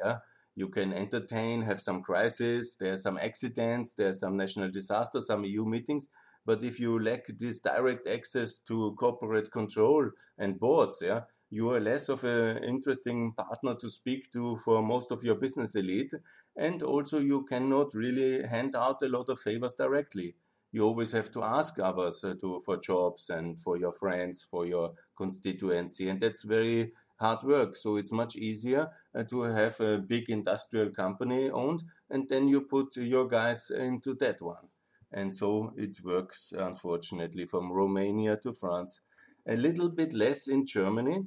You 0.55 0.69
can 0.69 0.93
entertain, 0.93 1.63
have 1.63 1.81
some 1.81 2.03
crisis, 2.03 2.75
there 2.75 2.93
are 2.93 3.03
some 3.07 3.17
accidents, 3.17 3.95
there 3.95 4.09
are 4.09 4.19
some 4.23 4.37
national 4.37 4.69
disasters, 4.69 5.25
some 5.25 5.45
EU 5.45 5.65
meetings. 5.65 6.07
But 6.45 6.63
if 6.63 6.79
you 6.79 6.99
lack 6.99 7.25
this 7.25 7.59
direct 7.59 8.05
access 8.07 8.59
to 8.67 8.93
corporate 8.99 9.51
control 9.51 10.11
and 10.37 10.59
boards, 10.59 11.01
yeah, 11.03 11.21
you 11.49 11.71
are 11.71 11.79
less 11.79 12.07
of 12.07 12.23
an 12.23 12.63
interesting 12.63 13.33
partner 13.33 13.73
to 13.73 13.89
speak 13.89 14.29
to 14.33 14.57
for 14.57 14.83
most 14.83 15.09
of 15.09 15.23
your 15.23 15.33
business 15.33 15.73
elite. 15.73 16.13
And 16.55 16.83
also, 16.83 17.17
you 17.17 17.45
cannot 17.45 17.95
really 17.95 18.45
hand 18.45 18.75
out 18.75 19.01
a 19.01 19.09
lot 19.09 19.29
of 19.29 19.39
favors 19.39 19.73
directly. 19.73 20.35
You 20.71 20.83
always 20.83 21.11
have 21.13 21.31
to 21.31 21.41
ask 21.41 21.79
others 21.79 22.23
uh, 22.23 22.35
to, 22.41 22.61
for 22.63 22.77
jobs 22.77 23.31
and 23.31 23.57
for 23.57 23.77
your 23.77 23.91
friends, 23.91 24.43
for 24.43 24.67
your 24.67 24.93
constituency. 25.17 26.09
And 26.09 26.19
that's 26.19 26.43
very 26.43 26.91
hard 27.19 27.43
work. 27.43 27.75
So 27.75 27.97
it's 27.97 28.11
much 28.11 28.35
easier 28.35 28.89
uh, 29.15 29.23
to 29.23 29.41
have 29.43 29.79
a 29.79 29.99
big 29.99 30.29
industrial 30.29 30.89
company 30.89 31.49
owned, 31.49 31.83
and 32.09 32.27
then 32.29 32.47
you 32.47 32.61
put 32.61 32.95
your 32.97 33.27
guys 33.27 33.69
into 33.71 34.13
that 34.15 34.41
one. 34.41 34.67
And 35.11 35.33
so 35.33 35.73
it 35.75 35.97
works, 36.03 36.53
unfortunately, 36.55 37.45
from 37.45 37.71
Romania 37.71 38.37
to 38.37 38.53
France. 38.53 39.01
A 39.47 39.55
little 39.55 39.89
bit 39.89 40.13
less 40.13 40.47
in 40.47 40.65
Germany. 40.65 41.25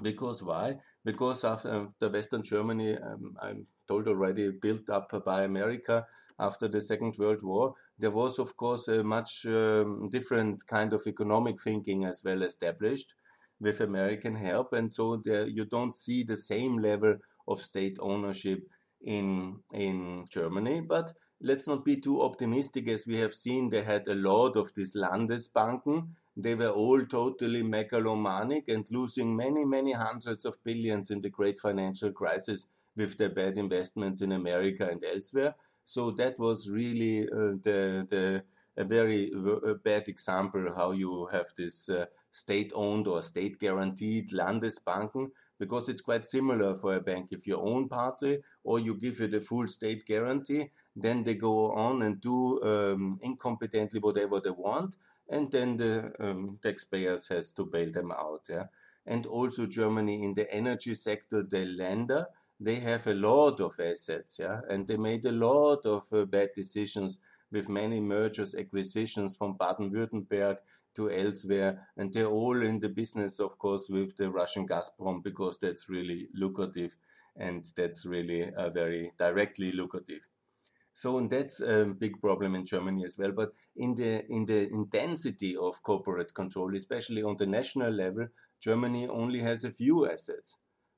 Because 0.00 0.42
why? 0.42 0.78
Because 1.04 1.44
after 1.44 1.86
the 1.98 2.08
Western 2.08 2.42
Germany, 2.42 2.96
um, 2.96 3.36
I'm 3.40 3.66
told 3.86 4.08
already, 4.08 4.50
built 4.50 4.88
up 4.90 5.12
by 5.24 5.42
America 5.42 6.06
after 6.38 6.66
the 6.66 6.80
Second 6.80 7.16
World 7.18 7.42
War, 7.42 7.74
there 7.98 8.10
was, 8.10 8.38
of 8.38 8.56
course, 8.56 8.88
a 8.88 9.04
much 9.04 9.46
um, 9.46 10.08
different 10.08 10.66
kind 10.66 10.92
of 10.92 11.02
economic 11.06 11.60
thinking 11.60 12.04
as 12.04 12.22
well 12.24 12.42
established 12.42 13.14
with 13.62 13.80
American 13.80 14.34
help, 14.34 14.72
and 14.72 14.90
so 14.90 15.16
there, 15.24 15.46
you 15.46 15.64
don't 15.64 15.94
see 15.94 16.24
the 16.24 16.36
same 16.36 16.78
level 16.78 17.16
of 17.46 17.60
state 17.60 17.96
ownership 18.00 18.60
in 19.00 19.60
in 19.72 20.24
Germany. 20.30 20.80
But 20.80 21.12
let's 21.40 21.66
not 21.66 21.84
be 21.84 21.96
too 21.96 22.20
optimistic, 22.22 22.88
as 22.88 23.06
we 23.06 23.16
have 23.18 23.34
seen. 23.34 23.70
They 23.70 23.82
had 23.82 24.08
a 24.08 24.14
lot 24.30 24.56
of 24.56 24.74
these 24.74 24.96
Landesbanken. 24.96 26.08
They 26.36 26.54
were 26.54 26.74
all 26.82 27.04
totally 27.06 27.62
megalomaniac 27.62 28.68
and 28.68 28.86
losing 28.90 29.36
many, 29.36 29.64
many 29.64 29.92
hundreds 29.92 30.44
of 30.44 30.62
billions 30.64 31.10
in 31.10 31.20
the 31.20 31.30
great 31.30 31.58
financial 31.58 32.12
crisis 32.12 32.66
with 32.96 33.16
their 33.18 33.30
bad 33.30 33.58
investments 33.58 34.20
in 34.22 34.32
America 34.32 34.88
and 34.90 35.04
elsewhere. 35.04 35.54
So 35.84 36.10
that 36.12 36.38
was 36.38 36.70
really 36.70 37.22
uh, 37.28 37.56
the 37.66 38.06
the 38.08 38.44
a 38.76 38.84
very 38.84 39.32
uh, 39.34 39.74
bad 39.84 40.08
example 40.08 40.72
how 40.74 40.92
you 40.92 41.26
have 41.26 41.46
this 41.56 41.88
uh, 41.88 42.06
state-owned 42.30 43.06
or 43.06 43.22
state-guaranteed 43.22 44.30
Landesbanken 44.30 45.30
because 45.58 45.88
it's 45.88 46.00
quite 46.00 46.26
similar 46.26 46.74
for 46.74 46.94
a 46.94 47.00
bank. 47.00 47.28
If 47.30 47.46
you 47.46 47.56
own 47.56 47.88
partly 47.88 48.40
or 48.64 48.80
you 48.80 48.94
give 48.94 49.20
it 49.20 49.34
a 49.34 49.40
full 49.40 49.66
state 49.66 50.04
guarantee, 50.06 50.70
then 50.96 51.22
they 51.22 51.34
go 51.34 51.70
on 51.70 52.02
and 52.02 52.20
do 52.20 52.60
um, 52.62 53.20
incompetently 53.24 54.00
whatever 54.00 54.40
they 54.40 54.50
want, 54.50 54.96
and 55.28 55.50
then 55.52 55.76
the 55.76 56.12
um, 56.18 56.58
taxpayers 56.62 57.28
has 57.28 57.52
to 57.52 57.64
bail 57.64 57.92
them 57.92 58.10
out. 58.10 58.46
Yeah? 58.50 58.66
And 59.06 59.26
also 59.26 59.66
Germany 59.66 60.24
in 60.24 60.34
the 60.34 60.52
energy 60.52 60.94
sector, 60.94 61.42
the 61.42 61.64
Länder, 61.64 62.26
they 62.58 62.76
have 62.76 63.06
a 63.06 63.14
lot 63.14 63.60
of 63.60 63.78
assets, 63.80 64.38
yeah, 64.38 64.60
and 64.68 64.86
they 64.86 64.96
made 64.96 65.24
a 65.26 65.32
lot 65.32 65.84
of 65.84 66.04
uh, 66.12 66.24
bad 66.24 66.50
decisions 66.54 67.18
with 67.52 67.68
many 67.68 68.00
mergers, 68.00 68.54
acquisitions 68.54 69.36
from 69.36 69.56
Baden-Württemberg 69.58 70.56
to 70.94 71.10
elsewhere, 71.10 71.88
and 71.96 72.12
they're 72.12 72.26
all 72.26 72.60
in 72.62 72.80
the 72.80 72.88
business, 72.88 73.40
of 73.40 73.58
course, 73.58 73.88
with 73.88 74.16
the 74.16 74.30
Russian 74.30 74.66
Gazprom 74.66 75.22
because 75.22 75.58
that's 75.58 75.88
really 75.88 76.28
lucrative, 76.34 76.96
and 77.36 77.64
that's 77.76 78.04
really 78.04 78.52
uh, 78.52 78.70
very 78.70 79.12
directly 79.18 79.72
lucrative. 79.72 80.26
So 80.94 81.16
and 81.16 81.30
that's 81.30 81.60
a 81.60 81.86
big 81.86 82.20
problem 82.20 82.54
in 82.54 82.66
Germany 82.66 83.04
as 83.06 83.16
well. 83.16 83.32
But 83.32 83.52
in 83.76 83.94
the 83.94 84.26
in 84.30 84.44
the 84.44 84.68
intensity 84.70 85.56
of 85.56 85.82
corporate 85.82 86.34
control, 86.34 86.74
especially 86.76 87.22
on 87.22 87.36
the 87.36 87.46
national 87.46 87.92
level, 87.92 88.28
Germany 88.60 89.08
only 89.08 89.40
has 89.40 89.64
a 89.64 89.72
few 89.72 90.10
assets. 90.10 90.56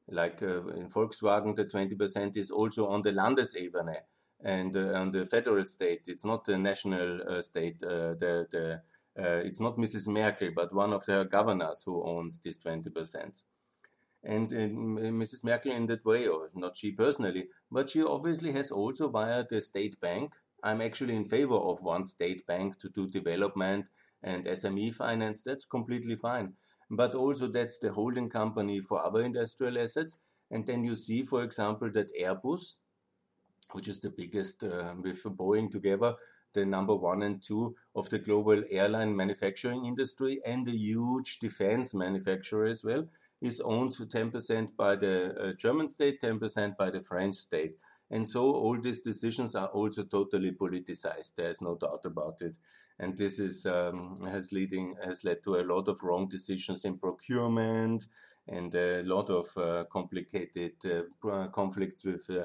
Like 0.08 0.42
uh, 0.42 0.66
in 0.66 0.88
Volkswagen, 0.90 1.56
the 1.56 1.64
20% 1.64 2.36
is 2.36 2.50
also 2.50 2.88
on 2.88 3.02
the 3.02 3.12
Landesebene 3.12 3.96
and 4.42 4.76
uh, 4.76 5.00
on 5.00 5.12
the 5.12 5.26
federal 5.26 5.64
state. 5.64 6.02
It's 6.06 6.24
not 6.24 6.44
the 6.44 6.58
national 6.58 7.20
uh, 7.28 7.42
state. 7.42 7.82
Uh, 7.82 8.14
the 8.14 8.46
the 8.50 8.82
uh, 9.16 9.40
it's 9.44 9.60
not 9.60 9.76
Mrs. 9.76 10.08
Merkel, 10.08 10.50
but 10.54 10.74
one 10.74 10.92
of 10.92 11.04
the 11.06 11.24
governors 11.24 11.82
who 11.86 12.02
owns 12.02 12.40
this 12.40 12.58
20%. 12.58 13.44
And 14.24 14.50
Mrs. 14.50 15.44
Merkel, 15.44 15.70
in 15.70 15.86
that 15.86 16.04
way, 16.04 16.26
or 16.26 16.50
not 16.54 16.76
she 16.76 16.90
personally, 16.90 17.46
but 17.70 17.90
she 17.90 18.02
obviously 18.02 18.50
has 18.52 18.72
also 18.72 19.08
via 19.08 19.44
the 19.48 19.60
state 19.60 20.00
bank. 20.00 20.32
I'm 20.64 20.80
actually 20.80 21.14
in 21.14 21.26
favor 21.26 21.54
of 21.54 21.82
one 21.82 22.04
state 22.04 22.44
bank 22.46 22.78
to 22.80 22.88
do 22.88 23.06
development 23.06 23.88
and 24.22 24.46
SME 24.46 24.94
finance. 24.94 25.42
That's 25.44 25.66
completely 25.66 26.16
fine. 26.16 26.54
But 26.90 27.14
also, 27.14 27.46
that's 27.46 27.78
the 27.78 27.92
holding 27.92 28.30
company 28.30 28.80
for 28.80 29.04
other 29.04 29.20
industrial 29.20 29.78
assets. 29.78 30.16
And 30.50 30.66
then 30.66 30.84
you 30.84 30.96
see, 30.96 31.22
for 31.22 31.42
example, 31.42 31.90
that 31.92 32.10
Airbus, 32.18 32.76
which 33.72 33.88
is 33.88 34.00
the 34.00 34.10
biggest 34.10 34.64
uh, 34.64 34.94
with 35.00 35.22
Boeing 35.24 35.70
together, 35.70 36.14
the 36.52 36.64
number 36.64 36.94
one 36.94 37.22
and 37.22 37.42
two 37.42 37.74
of 37.94 38.08
the 38.10 38.18
global 38.18 38.62
airline 38.70 39.14
manufacturing 39.14 39.84
industry 39.84 40.40
and 40.46 40.66
a 40.68 40.76
huge 40.76 41.38
defense 41.38 41.94
manufacturer 41.94 42.66
as 42.66 42.84
well, 42.84 43.06
is 43.40 43.60
owned 43.60 43.92
10% 43.92 44.76
by 44.76 44.96
the 44.96 45.34
uh, 45.38 45.52
German 45.54 45.88
state, 45.88 46.20
10% 46.20 46.76
by 46.76 46.90
the 46.90 47.00
French 47.00 47.34
state. 47.34 47.76
And 48.10 48.28
so 48.28 48.52
all 48.52 48.80
these 48.80 49.00
decisions 49.00 49.54
are 49.54 49.68
also 49.68 50.04
totally 50.04 50.52
politicized. 50.52 51.34
There 51.34 51.50
is 51.50 51.60
no 51.60 51.74
doubt 51.76 52.04
about 52.04 52.40
it. 52.40 52.56
And 52.98 53.16
this 53.16 53.38
is 53.40 53.66
um, 53.66 54.20
has 54.24 54.52
leading 54.52 54.94
has 55.04 55.24
led 55.24 55.42
to 55.44 55.56
a 55.56 55.64
lot 55.64 55.88
of 55.88 56.02
wrong 56.04 56.28
decisions 56.28 56.84
in 56.84 56.96
procurement 56.96 58.06
and 58.46 58.72
a 58.74 59.02
lot 59.02 59.30
of 59.30 59.46
uh, 59.56 59.84
complicated 59.90 60.74
uh, 60.84 61.48
conflicts 61.48 62.04
with 62.04 62.28
uh, 62.30 62.44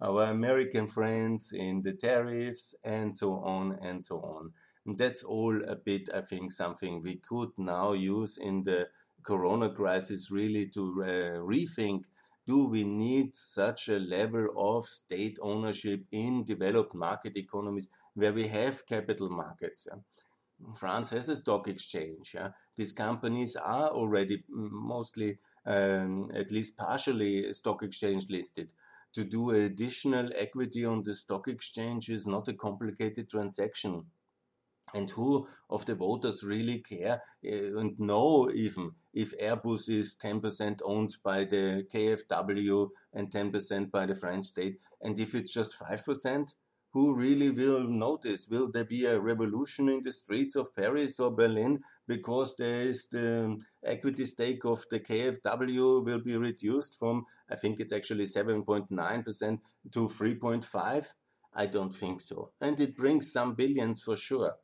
our 0.00 0.24
American 0.24 0.86
friends 0.86 1.52
in 1.52 1.82
the 1.82 1.92
tariffs 1.92 2.74
and 2.84 3.14
so 3.14 3.34
on 3.34 3.78
and 3.82 4.04
so 4.04 4.20
on. 4.20 4.52
And 4.86 4.96
that's 4.96 5.22
all 5.22 5.60
a 5.66 5.76
bit, 5.76 6.08
I 6.14 6.20
think, 6.20 6.52
something 6.52 7.02
we 7.02 7.16
could 7.16 7.50
now 7.58 7.92
use 7.92 8.38
in 8.38 8.62
the 8.62 8.88
corona 9.22 9.70
crisis 9.70 10.30
really 10.30 10.66
to 10.68 11.02
uh, 11.02 11.06
rethink 11.40 12.02
do 12.48 12.66
we 12.66 12.82
need 12.82 13.34
such 13.34 13.90
a 13.90 13.98
level 13.98 14.46
of 14.56 14.86
state 14.86 15.38
ownership 15.42 16.00
in 16.10 16.44
developed 16.44 16.94
market 16.94 17.36
economies 17.36 17.90
where 18.14 18.32
we 18.32 18.48
have 18.48 18.86
capital 18.86 19.28
markets. 19.28 19.86
Yeah? 19.86 19.98
France 20.74 21.10
has 21.10 21.28
a 21.28 21.36
stock 21.36 21.68
exchange. 21.68 22.32
Yeah? 22.34 22.48
These 22.74 22.92
companies 22.92 23.54
are 23.54 23.90
already 23.90 24.44
mostly, 24.48 25.38
um, 25.66 26.30
at 26.34 26.50
least 26.50 26.78
partially, 26.78 27.52
stock 27.52 27.82
exchange 27.82 28.30
listed. 28.30 28.70
To 29.18 29.24
do 29.24 29.50
additional 29.50 30.30
equity 30.36 30.84
on 30.84 31.02
the 31.02 31.12
stock 31.12 31.48
exchange 31.48 32.08
is 32.08 32.28
not 32.28 32.46
a 32.46 32.52
complicated 32.52 33.28
transaction. 33.28 34.04
And 34.94 35.10
who 35.10 35.48
of 35.68 35.84
the 35.86 35.96
voters 35.96 36.44
really 36.44 36.78
care 36.78 37.20
uh, 37.44 37.80
and 37.80 37.98
know 37.98 38.48
even 38.54 38.92
if 39.12 39.36
Airbus 39.36 39.88
is 39.88 40.14
10% 40.22 40.82
owned 40.84 41.16
by 41.24 41.42
the 41.42 41.84
KfW 41.92 42.90
and 43.12 43.28
10% 43.28 43.90
by 43.90 44.06
the 44.06 44.14
French 44.14 44.46
state? 44.46 44.78
And 45.02 45.18
if 45.18 45.34
it's 45.34 45.52
just 45.52 45.76
5%, 45.80 46.54
who 46.92 47.14
really 47.14 47.50
will 47.50 47.88
notice? 47.88 48.48
Will 48.48 48.70
there 48.70 48.84
be 48.84 49.04
a 49.04 49.20
revolution 49.20 49.88
in 49.88 50.04
the 50.04 50.12
streets 50.12 50.54
of 50.54 50.74
Paris 50.76 51.18
or 51.18 51.30
Berlin 51.30 51.80
because 52.06 52.54
there 52.56 52.82
is 52.82 53.08
the 53.08 53.58
equity 53.84 54.24
stake 54.24 54.64
of 54.64 54.84
the 54.90 55.00
KfW 55.00 56.04
will 56.04 56.20
be 56.20 56.36
reduced 56.36 56.98
from, 56.98 57.26
I 57.50 57.56
think 57.56 57.80
it's 57.80 57.92
actually 57.92 58.24
7.9% 58.24 59.58
to 59.92 60.08
3.5? 60.08 61.06
I 61.54 61.66
don't 61.66 61.94
think 61.94 62.20
so. 62.20 62.52
And 62.60 62.78
it 62.80 62.96
brings 62.96 63.32
some 63.32 63.54
billions 63.54 64.02
for 64.02 64.16
sure. 64.16 64.54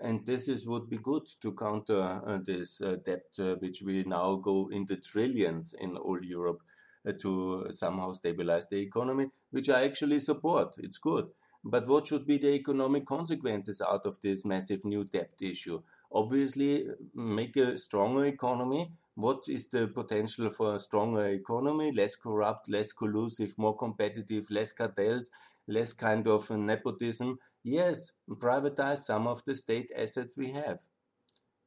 And 0.00 0.26
this 0.26 0.48
is 0.48 0.66
would 0.66 0.90
be 0.90 0.98
good 0.98 1.26
to 1.40 1.52
counter 1.52 2.20
uh, 2.26 2.38
this 2.44 2.80
uh, 2.80 2.96
debt, 3.04 3.26
uh, 3.38 3.54
which 3.54 3.82
we 3.82 4.02
now 4.04 4.36
go 4.36 4.68
into 4.70 4.96
trillions 4.96 5.74
in 5.74 5.96
all 5.96 6.22
Europe 6.22 6.62
uh, 7.08 7.12
to 7.20 7.68
somehow 7.70 8.12
stabilize 8.12 8.68
the 8.68 8.80
economy, 8.80 9.28
which 9.50 9.70
I 9.70 9.84
actually 9.84 10.20
support. 10.20 10.74
It's 10.78 10.98
good. 10.98 11.28
But 11.64 11.86
what 11.86 12.06
should 12.06 12.26
be 12.26 12.36
the 12.36 12.52
economic 12.52 13.06
consequences 13.06 13.80
out 13.80 14.04
of 14.04 14.20
this 14.20 14.44
massive 14.44 14.84
new 14.84 15.04
debt 15.04 15.32
issue? 15.40 15.82
Obviously, 16.12 16.86
make 17.14 17.56
a 17.56 17.78
stronger 17.78 18.26
economy. 18.26 18.92
What 19.16 19.44
is 19.48 19.68
the 19.68 19.86
potential 19.86 20.50
for 20.50 20.74
a 20.74 20.80
stronger 20.80 21.26
economy? 21.26 21.92
Less 21.92 22.16
corrupt, 22.16 22.68
less 22.68 22.92
collusive, 22.92 23.54
more 23.56 23.76
competitive, 23.76 24.50
less 24.50 24.72
cartels, 24.72 25.30
less 25.68 25.92
kind 25.92 26.26
of 26.26 26.50
nepotism. 26.50 27.38
Yes, 27.62 28.12
privatize 28.28 28.98
some 28.98 29.26
of 29.26 29.44
the 29.44 29.54
state 29.54 29.92
assets 29.96 30.36
we 30.36 30.50
have. 30.52 30.80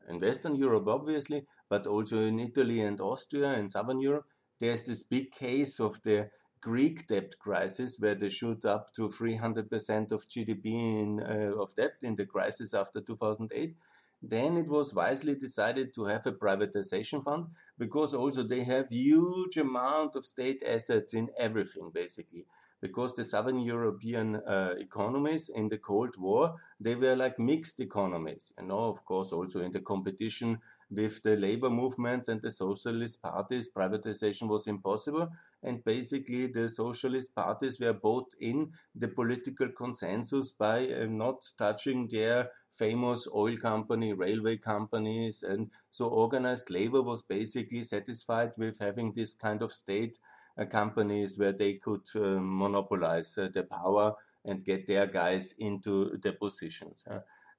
In 0.09 0.19
Western 0.19 0.55
Europe, 0.55 0.87
obviously, 0.87 1.45
but 1.69 1.87
also 1.87 2.19
in 2.19 2.39
Italy 2.39 2.81
and 2.81 2.99
Austria 3.01 3.49
and 3.49 3.71
Southern 3.71 3.99
Europe, 3.99 4.25
there's 4.59 4.83
this 4.83 5.03
big 5.03 5.31
case 5.31 5.79
of 5.79 6.01
the 6.03 6.29
Greek 6.61 7.07
debt 7.07 7.37
crisis, 7.39 7.97
where 7.99 8.15
they 8.15 8.29
shoot 8.29 8.65
up 8.65 8.93
to 8.93 9.07
300% 9.07 10.11
of 10.11 10.27
GDP 10.27 10.65
in, 10.65 11.21
uh, 11.21 11.61
of 11.61 11.75
debt 11.75 11.95
in 12.01 12.15
the 12.15 12.25
crisis 12.25 12.73
after 12.73 12.99
2008, 12.99 13.75
then 14.21 14.57
it 14.57 14.67
was 14.67 14.93
wisely 14.93 15.35
decided 15.35 15.93
to 15.93 16.05
have 16.05 16.25
a 16.25 16.31
privatization 16.31 17.23
fund 17.23 17.47
because 17.77 18.13
also 18.13 18.43
they 18.43 18.63
have 18.63 18.89
huge 18.89 19.57
amount 19.57 20.15
of 20.15 20.25
state 20.25 20.61
assets 20.65 21.13
in 21.13 21.29
everything 21.37 21.91
basically 21.93 22.45
because 22.81 23.15
the 23.15 23.23
southern 23.23 23.59
European 23.59 24.35
uh, 24.35 24.75
economies 24.77 25.49
in 25.49 25.67
the 25.67 25.77
Cold 25.77 26.15
War, 26.19 26.55
they 26.79 26.95
were 26.95 27.15
like 27.15 27.39
mixed 27.39 27.79
economies. 27.79 28.53
You 28.59 28.67
know, 28.67 28.79
of 28.79 29.03
course, 29.03 29.31
also 29.31 29.61
in 29.61 29.71
the 29.71 29.79
competition 29.79 30.59
with 30.89 31.21
the 31.23 31.35
labor 31.35 31.69
movements 31.69 32.27
and 32.27 32.41
the 32.41 32.51
socialist 32.51 33.21
parties, 33.21 33.69
privatization 33.69 34.47
was 34.47 34.67
impossible. 34.67 35.27
And 35.63 35.83
basically, 35.83 36.47
the 36.47 36.69
socialist 36.69 37.35
parties 37.35 37.79
were 37.79 37.93
bought 37.93 38.33
in 38.39 38.71
the 38.95 39.07
political 39.07 39.69
consensus 39.69 40.51
by 40.51 40.87
uh, 40.87 41.07
not 41.07 41.45
touching 41.57 42.07
their 42.07 42.51
famous 42.71 43.27
oil 43.33 43.57
company, 43.57 44.13
railway 44.13 44.57
companies. 44.57 45.43
And 45.43 45.71
so 45.89 46.07
organized 46.07 46.69
labor 46.69 47.01
was 47.01 47.21
basically 47.21 47.83
satisfied 47.83 48.51
with 48.57 48.79
having 48.79 49.11
this 49.11 49.33
kind 49.33 49.61
of 49.61 49.73
state 49.73 50.19
uh, 50.57 50.65
companies 50.65 51.37
where 51.37 51.53
they 51.53 51.73
could 51.75 52.07
uh, 52.15 52.39
monopolize 52.39 53.37
uh, 53.37 53.49
the 53.53 53.63
power 53.63 54.13
and 54.45 54.63
get 54.63 54.85
their 54.87 55.05
guys 55.05 55.53
into 55.59 56.17
the 56.17 56.31
positions. 56.31 57.03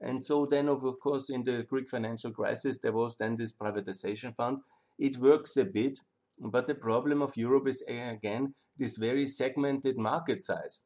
And 0.00 0.22
so 0.22 0.46
then, 0.46 0.68
of 0.68 0.82
course, 1.00 1.28
in 1.28 1.44
the 1.44 1.64
Greek 1.64 1.88
financial 1.88 2.30
crisis, 2.30 2.78
there 2.78 2.92
was 2.92 3.16
then 3.16 3.36
this 3.36 3.52
privatization 3.52 4.34
fund. 4.36 4.58
It 4.98 5.18
works 5.18 5.56
a 5.56 5.64
bit, 5.64 5.98
but 6.40 6.66
the 6.66 6.74
problem 6.74 7.22
of 7.22 7.36
Europe 7.36 7.66
is 7.66 7.82
again 7.88 8.54
this 8.76 8.96
very 8.96 9.26
segmented 9.26 9.98
market 9.98 10.42
size. 10.42 10.82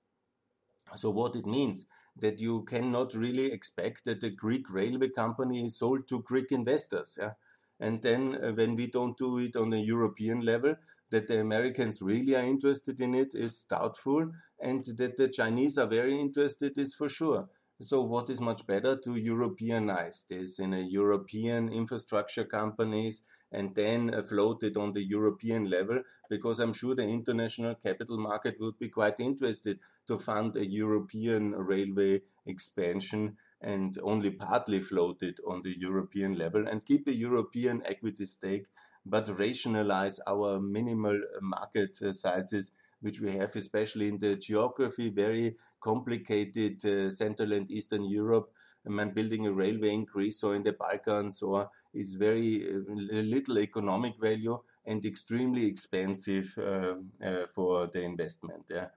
So 0.95 1.11
what 1.11 1.37
it 1.37 1.47
means 1.47 1.85
that 2.17 2.41
you 2.41 2.63
cannot 2.65 3.15
really 3.15 3.53
expect 3.53 4.05
that 4.05 4.21
the 4.21 4.31
Greek 4.31 4.71
railway 4.71 5.09
company 5.09 5.65
is 5.65 5.79
sold 5.79 6.09
to 6.09 6.23
Greek 6.23 6.53
investors. 6.53 7.19
Yeah? 7.21 7.33
And 7.81 8.03
then 8.03 8.39
uh, 8.43 8.53
when 8.53 8.77
we 8.77 8.87
don't 8.87 9.17
do 9.17 9.39
it 9.39 9.57
on 9.57 9.73
a 9.73 9.79
European 9.79 10.41
level, 10.41 10.75
that 11.11 11.27
the 11.27 11.41
Americans 11.41 12.01
really 12.01 12.35
are 12.37 12.43
interested 12.43 13.01
in 13.01 13.15
it 13.15 13.35
is 13.35 13.65
doubtful, 13.65 14.31
and 14.61 14.83
that 14.97 15.17
the 15.17 15.29
Chinese 15.29 15.77
are 15.77 15.87
very 15.87 16.19
interested 16.19 16.79
is 16.79 16.95
for 16.95 17.09
sure. 17.09 17.49
So, 17.83 18.01
what 18.01 18.31
is 18.31 18.41
much 18.41 18.65
better 18.65 18.95
to 18.95 19.11
Europeanize 19.11 20.29
this 20.29 20.61
in 20.61 20.73
a 20.73 20.79
European 20.79 21.69
infrastructure 21.69 22.45
companies 22.45 23.23
and 23.51 23.75
then 23.75 24.23
float 24.23 24.63
it 24.63 24.77
on 24.77 24.93
the 24.93 25.03
European 25.03 25.69
level? 25.69 26.01
Because 26.31 26.61
I'm 26.61 26.73
sure 26.73 26.95
the 26.95 27.03
international 27.03 27.75
capital 27.75 28.19
market 28.19 28.61
would 28.61 28.79
be 28.79 28.89
quite 28.89 29.19
interested 29.19 29.81
to 30.07 30.21
fund 30.21 30.55
a 30.55 30.65
European 30.65 31.51
railway 31.57 32.23
expansion 32.47 33.37
and 33.61 33.99
only 34.05 34.31
partly 34.31 34.79
float 34.79 35.21
it 35.25 35.41
on 35.45 35.63
the 35.63 35.77
European 35.77 36.39
level 36.39 36.69
and 36.69 36.87
keep 36.87 37.09
a 37.09 37.15
European 37.15 37.83
equity 37.85 38.27
stake 38.27 38.69
but 39.05 39.29
rationalize 39.37 40.21
our 40.29 40.61
minimal 40.61 41.21
market 41.41 41.99
uh, 42.03 42.13
sizes, 42.13 42.71
which 43.03 43.21
we 43.21 43.33
have, 43.33 43.55
especially 43.55 44.09
in 44.09 44.19
the 44.19 44.37
geography, 44.37 45.11
very 45.11 45.57
complicated 45.81 46.85
uh, 46.85 47.11
Central 47.11 47.53
and 47.53 47.71
Eastern 47.71 48.05
Europe. 48.05 48.51
And 48.85 48.97
mean, 48.97 49.11
building 49.11 49.47
a 49.47 49.53
railway 49.53 49.91
in 49.91 50.05
Greece 50.05 50.43
or 50.43 50.57
in 50.57 50.63
the 50.63 50.73
Balkans 50.73 51.43
or 51.43 51.69
is 51.95 52.15
very 52.15 52.67
uh, 52.69 52.79
little 52.89 53.59
economic 53.59 54.15
value 54.21 54.59
and 54.87 55.05
extremely 55.05 55.67
expensive 55.67 56.57
uh, 56.59 56.95
uh, 57.25 57.47
for 57.49 57.87
the 57.87 58.03
investment. 58.03 58.65
Yeah. 58.71 58.89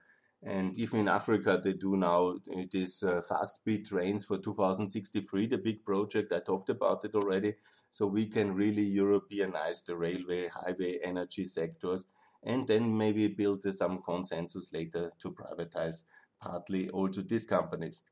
And 0.42 0.76
even 0.78 1.00
in 1.00 1.08
Africa, 1.08 1.60
they 1.62 1.72
do 1.72 1.96
now 1.96 2.36
these 2.70 3.02
uh, 3.02 3.20
fast 3.28 3.56
speed 3.56 3.86
trains 3.86 4.24
for 4.24 4.38
2063, 4.38 5.46
the 5.46 5.58
big 5.58 5.84
project. 5.84 6.32
I 6.32 6.40
talked 6.40 6.70
about 6.70 7.04
it 7.04 7.14
already. 7.14 7.54
So 7.90 8.06
we 8.06 8.26
can 8.26 8.54
really 8.54 8.94
Europeanize 8.94 9.84
the 9.84 9.96
railway, 9.96 10.48
highway, 10.48 10.98
energy 11.02 11.46
sectors, 11.46 12.04
and 12.42 12.66
then 12.66 12.96
maybe 12.96 13.28
build 13.28 13.62
some 13.62 14.02
consensus 14.02 14.72
later 14.72 15.12
to 15.18 15.30
privatize 15.30 16.04
partly 16.40 16.88
also 16.90 17.22
these 17.22 17.44
companies. 17.44 18.02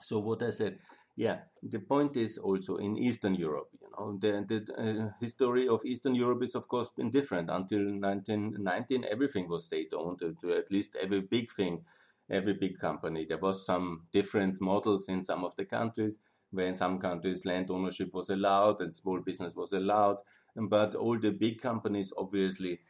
So 0.00 0.18
what 0.18 0.42
I 0.42 0.50
said, 0.50 0.78
yeah, 1.16 1.40
the 1.62 1.80
point 1.80 2.16
is 2.16 2.38
also 2.38 2.76
in 2.76 2.96
Eastern 2.96 3.34
Europe, 3.34 3.68
you 3.80 3.88
know, 3.92 4.16
the, 4.18 4.44
the 4.46 4.74
uh, 4.78 5.12
history 5.20 5.68
of 5.68 5.84
Eastern 5.84 6.14
Europe 6.14 6.42
is 6.42 6.54
of 6.54 6.68
course 6.68 6.88
been 6.88 7.10
different. 7.10 7.50
Until 7.50 7.80
1919, 7.80 9.04
everything 9.10 9.48
was 9.48 9.66
state 9.66 9.92
owned, 9.94 10.22
uh, 10.22 10.48
at 10.52 10.70
least 10.70 10.96
every 11.00 11.20
big 11.20 11.50
thing, 11.50 11.84
every 12.30 12.54
big 12.54 12.78
company. 12.78 13.26
There 13.26 13.38
was 13.38 13.66
some 13.66 14.06
different 14.12 14.60
models 14.60 15.08
in 15.08 15.22
some 15.22 15.44
of 15.44 15.54
the 15.56 15.66
countries, 15.66 16.18
where 16.50 16.66
in 16.66 16.74
some 16.74 16.98
countries 16.98 17.44
land 17.44 17.70
ownership 17.70 18.14
was 18.14 18.30
allowed 18.30 18.80
and 18.80 18.94
small 18.94 19.20
business 19.20 19.54
was 19.54 19.72
allowed. 19.72 20.20
But 20.56 20.94
all 20.94 21.18
the 21.18 21.30
big 21.30 21.60
companies 21.60 22.12
obviously 22.16 22.80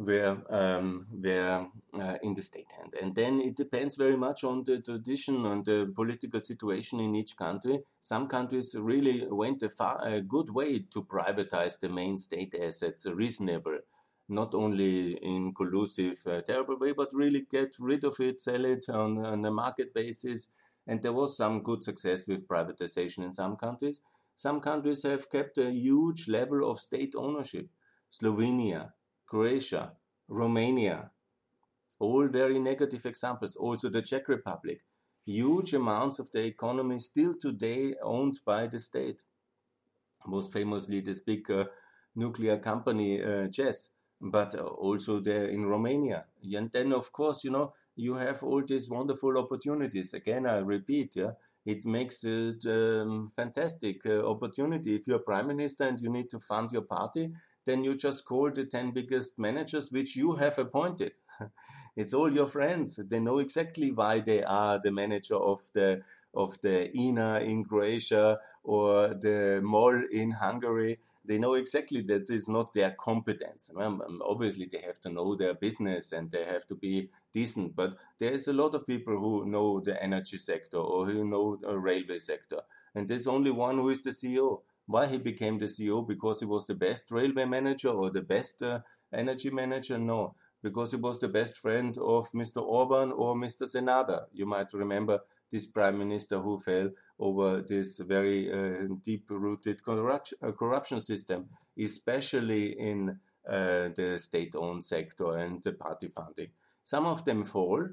were 0.00 0.42
um, 0.48 1.06
were 1.12 1.66
uh, 1.94 2.16
in 2.22 2.34
the 2.34 2.42
state 2.42 2.72
hand. 2.78 2.94
And 3.00 3.14
then 3.14 3.40
it 3.40 3.54
depends 3.56 3.96
very 3.96 4.16
much 4.16 4.44
on 4.44 4.64
the 4.64 4.80
tradition 4.80 5.44
and 5.44 5.64
the 5.64 5.92
political 5.94 6.40
situation 6.40 7.00
in 7.00 7.14
each 7.14 7.36
country. 7.36 7.80
Some 8.00 8.26
countries 8.26 8.74
really 8.78 9.26
went 9.28 9.62
a, 9.62 9.68
far, 9.68 10.00
a 10.02 10.20
good 10.20 10.50
way 10.50 10.80
to 10.90 11.02
privatize 11.02 11.78
the 11.78 11.90
main 11.90 12.16
state 12.16 12.54
assets, 12.54 13.06
reasonable, 13.06 13.78
not 14.28 14.54
only 14.54 15.12
in 15.14 15.52
collusive, 15.52 16.18
uh, 16.26 16.40
terrible 16.40 16.78
way, 16.78 16.92
but 16.92 17.12
really 17.12 17.46
get 17.50 17.76
rid 17.78 18.04
of 18.04 18.18
it, 18.20 18.40
sell 18.40 18.64
it 18.64 18.86
on, 18.88 19.24
on 19.24 19.44
a 19.44 19.50
market 19.50 19.92
basis. 19.92 20.48
And 20.86 21.02
there 21.02 21.12
was 21.12 21.36
some 21.36 21.62
good 21.62 21.84
success 21.84 22.26
with 22.26 22.48
privatization 22.48 23.22
in 23.24 23.34
some 23.34 23.56
countries. 23.56 24.00
Some 24.34 24.60
countries 24.60 25.02
have 25.02 25.30
kept 25.30 25.58
a 25.58 25.70
huge 25.70 26.26
level 26.26 26.70
of 26.70 26.80
state 26.80 27.14
ownership. 27.14 27.68
Slovenia, 28.10 28.92
Croatia, 29.30 29.92
Romania, 30.28 31.10
all 32.00 32.26
very 32.26 32.58
negative 32.58 33.06
examples. 33.06 33.54
Also 33.54 33.88
the 33.88 34.02
Czech 34.02 34.28
Republic. 34.28 34.82
Huge 35.24 35.74
amounts 35.74 36.18
of 36.18 36.32
the 36.32 36.44
economy 36.44 36.98
still 36.98 37.34
today 37.34 37.94
owned 38.02 38.40
by 38.44 38.66
the 38.66 38.78
state. 38.78 39.22
Most 40.26 40.52
famously, 40.52 41.00
this 41.00 41.20
big 41.20 41.48
uh, 41.50 41.66
nuclear 42.16 42.58
company, 42.58 43.22
uh, 43.22 43.46
but 44.20 44.54
uh, 44.54 44.62
also 44.62 45.20
there 45.20 45.44
in 45.44 45.64
Romania. 45.64 46.24
And 46.42 46.70
then, 46.72 46.92
of 46.92 47.12
course, 47.12 47.44
you 47.44 47.50
know, 47.50 47.74
you 47.94 48.14
have 48.14 48.42
all 48.42 48.62
these 48.66 48.90
wonderful 48.90 49.38
opportunities. 49.38 50.12
Again, 50.12 50.46
I 50.46 50.58
repeat, 50.58 51.16
yeah, 51.16 51.32
it 51.64 51.84
makes 51.84 52.24
it 52.24 52.66
um, 52.66 53.28
fantastic 53.28 54.04
uh, 54.06 54.26
opportunity. 54.26 54.96
If 54.96 55.06
you're 55.06 55.20
prime 55.20 55.46
minister 55.46 55.84
and 55.84 56.00
you 56.00 56.10
need 56.10 56.30
to 56.30 56.40
fund 56.40 56.72
your 56.72 56.82
party, 56.82 57.32
then 57.70 57.84
you 57.84 57.94
just 57.96 58.24
call 58.24 58.50
the 58.50 58.64
10 58.64 58.90
biggest 58.90 59.38
managers 59.38 59.90
which 59.92 60.16
you 60.16 60.32
have 60.32 60.58
appointed. 60.58 61.12
it's 61.96 62.12
all 62.12 62.32
your 62.32 62.48
friends. 62.48 62.96
They 62.96 63.20
know 63.20 63.38
exactly 63.38 63.92
why 63.92 64.20
they 64.20 64.42
are 64.42 64.78
the 64.78 64.90
manager 64.90 65.36
of 65.36 65.60
the 65.72 66.02
of 66.32 66.60
the 66.60 66.96
INA 66.96 67.40
in 67.40 67.64
Croatia 67.64 68.38
or 68.62 69.08
the 69.08 69.60
MOL 69.64 70.02
in 70.12 70.30
Hungary 70.30 70.98
they 71.24 71.38
know 71.38 71.54
exactly 71.54 72.00
that 72.02 72.28
is 72.30 72.48
not 72.48 72.72
their 72.72 72.90
competence. 72.92 73.70
Um, 73.76 74.20
obviously, 74.24 74.68
they 74.70 74.78
have 74.78 75.00
to 75.02 75.10
know 75.10 75.36
their 75.36 75.54
business 75.54 76.12
and 76.12 76.30
they 76.30 76.44
have 76.44 76.66
to 76.68 76.74
be 76.74 77.10
decent. 77.32 77.76
But 77.76 77.96
there's 78.18 78.48
a 78.48 78.52
lot 78.52 78.74
of 78.74 78.86
people 78.86 79.18
who 79.18 79.46
know 79.46 79.80
the 79.80 80.02
energy 80.02 80.38
sector 80.38 80.78
or 80.78 81.06
who 81.06 81.24
know 81.24 81.56
the 81.56 81.78
railway 81.78 82.18
sector, 82.18 82.62
and 82.94 83.08
there's 83.08 83.26
only 83.26 83.50
one 83.50 83.76
who 83.76 83.90
is 83.90 84.02
the 84.02 84.10
CEO. 84.10 84.62
Why 84.90 85.06
he 85.06 85.18
became 85.18 85.56
the 85.56 85.66
CEO? 85.66 86.04
Because 86.04 86.40
he 86.40 86.46
was 86.46 86.66
the 86.66 86.74
best 86.74 87.12
railway 87.12 87.44
manager 87.44 87.90
or 87.90 88.10
the 88.10 88.22
best 88.22 88.60
uh, 88.60 88.80
energy 89.14 89.48
manager? 89.48 89.98
No, 89.98 90.34
because 90.64 90.90
he 90.90 90.96
was 90.96 91.20
the 91.20 91.28
best 91.28 91.58
friend 91.58 91.96
of 91.98 92.28
Mr. 92.32 92.60
Orban 92.60 93.12
or 93.12 93.36
Mr. 93.36 93.68
Sanader. 93.72 94.24
You 94.32 94.46
might 94.46 94.72
remember 94.72 95.20
this 95.48 95.66
prime 95.66 95.96
minister 95.96 96.40
who 96.40 96.58
fell 96.58 96.90
over 97.20 97.62
this 97.62 98.00
very 98.00 98.52
uh, 98.52 98.88
deep-rooted 99.00 99.80
corruption, 99.84 100.38
uh, 100.42 100.50
corruption, 100.50 101.00
system, 101.00 101.48
especially 101.78 102.72
in 102.76 103.20
uh, 103.48 103.90
the 103.94 104.18
state-owned 104.18 104.84
sector 104.84 105.36
and 105.36 105.62
the 105.62 105.72
party 105.72 106.08
funding. 106.08 106.48
Some 106.82 107.06
of 107.06 107.24
them 107.24 107.44
fall 107.44 107.88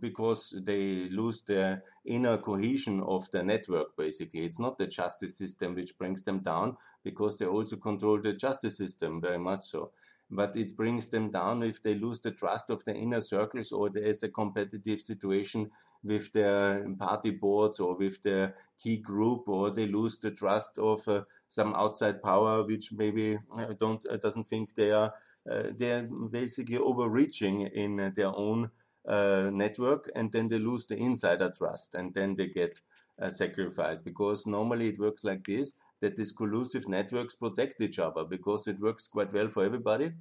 because 0.00 0.54
they 0.64 1.08
lose 1.08 1.42
the 1.42 1.82
inner 2.04 2.36
cohesion 2.38 3.00
of 3.00 3.30
the 3.30 3.42
network, 3.42 3.96
basically. 3.96 4.40
It's 4.40 4.58
not 4.58 4.78
the 4.78 4.86
justice 4.86 5.36
system 5.36 5.74
which 5.74 5.96
brings 5.98 6.22
them 6.22 6.40
down 6.40 6.76
because 7.04 7.36
they 7.36 7.46
also 7.46 7.76
control 7.76 8.20
the 8.20 8.32
justice 8.32 8.76
system 8.76 9.20
very 9.20 9.38
much 9.38 9.64
so 9.66 9.92
but 10.32 10.54
it 10.54 10.76
brings 10.76 11.08
them 11.08 11.28
down 11.28 11.62
if 11.62 11.82
they 11.82 11.94
lose 11.94 12.20
the 12.20 12.30
trust 12.30 12.70
of 12.70 12.84
the 12.84 12.94
inner 12.94 13.20
circles 13.20 13.72
or 13.72 13.90
there 13.90 14.04
is 14.04 14.22
a 14.22 14.28
competitive 14.28 15.00
situation 15.00 15.68
with 16.04 16.32
their 16.32 16.88
party 16.98 17.30
boards 17.30 17.80
or 17.80 17.96
with 17.96 18.22
their 18.22 18.54
key 18.78 18.96
group 18.96 19.48
or 19.48 19.70
they 19.70 19.86
lose 19.86 20.18
the 20.20 20.30
trust 20.30 20.78
of 20.78 21.06
uh, 21.08 21.22
some 21.48 21.74
outside 21.74 22.22
power 22.22 22.62
which 22.64 22.92
maybe 22.92 23.38
uh, 23.56 23.72
don't 23.78 24.06
uh, 24.08 24.16
doesn't 24.16 24.44
think 24.44 24.74
they 24.74 24.92
are 24.92 25.12
they're 25.46 26.08
basically 26.30 26.78
overreaching 26.78 27.62
in 27.62 27.98
uh, 28.00 28.10
their 28.14 28.34
own 28.34 28.70
uh, 29.08 29.50
network 29.52 30.10
and 30.14 30.30
then 30.32 30.48
they 30.48 30.58
lose 30.58 30.86
the 30.86 30.96
insider 30.96 31.50
trust 31.56 31.94
and 31.94 32.14
then 32.14 32.36
they 32.36 32.46
get 32.46 32.80
sacrificed 33.28 34.02
because 34.02 34.46
normally 34.46 34.88
it 34.88 34.98
works 34.98 35.24
like 35.24 35.44
this 35.44 35.74
that 36.00 36.16
these 36.16 36.32
collusive 36.32 36.88
networks 36.88 37.34
protect 37.34 37.80
each 37.80 37.98
other 37.98 38.24
because 38.24 38.66
it 38.66 38.80
works 38.80 39.06
quite 39.06 39.32
well 39.32 39.48
for 39.48 39.64
everybody, 39.64 40.12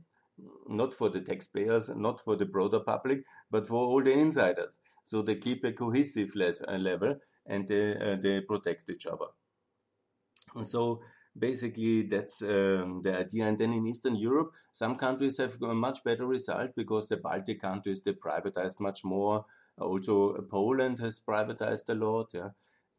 not 0.67 0.93
for 0.93 1.09
the 1.09 1.21
taxpayers, 1.21 1.89
not 1.89 2.19
for 2.19 2.35
the 2.35 2.45
broader 2.45 2.79
public, 2.79 3.23
but 3.49 3.65
for 3.65 3.75
all 3.75 4.03
the 4.03 4.11
insiders. 4.11 4.79
So 5.03 5.21
they 5.21 5.35
keep 5.35 5.63
a 5.63 5.71
cohesive 5.71 6.33
uh, 6.35 6.73
level 6.77 7.15
and 7.45 7.67
they, 7.67 7.95
uh, 7.97 8.15
they 8.15 8.41
protect 8.41 8.89
each 8.89 9.05
other. 9.05 9.27
So 10.63 11.01
basically 11.39 12.03
that's 12.03 12.41
um, 12.41 13.01
the 13.01 13.17
idea. 13.19 13.45
And 13.45 13.57
then 13.57 13.73
in 13.73 13.87
Eastern 13.87 14.15
Europe, 14.15 14.53
some 14.71 14.95
countries 14.95 15.37
have 15.37 15.61
a 15.61 15.73
much 15.73 16.03
better 16.03 16.25
result 16.25 16.75
because 16.75 17.07
the 17.07 17.17
Baltic 17.17 17.61
countries 17.61 18.01
they 18.01 18.13
privatized 18.13 18.79
much 18.79 19.03
more. 19.03 19.45
Also, 19.77 20.33
Poland 20.41 20.99
has 20.99 21.19
privatized 21.19 21.89
a 21.89 21.95
lot. 21.95 22.33
Yeah. 22.33 22.49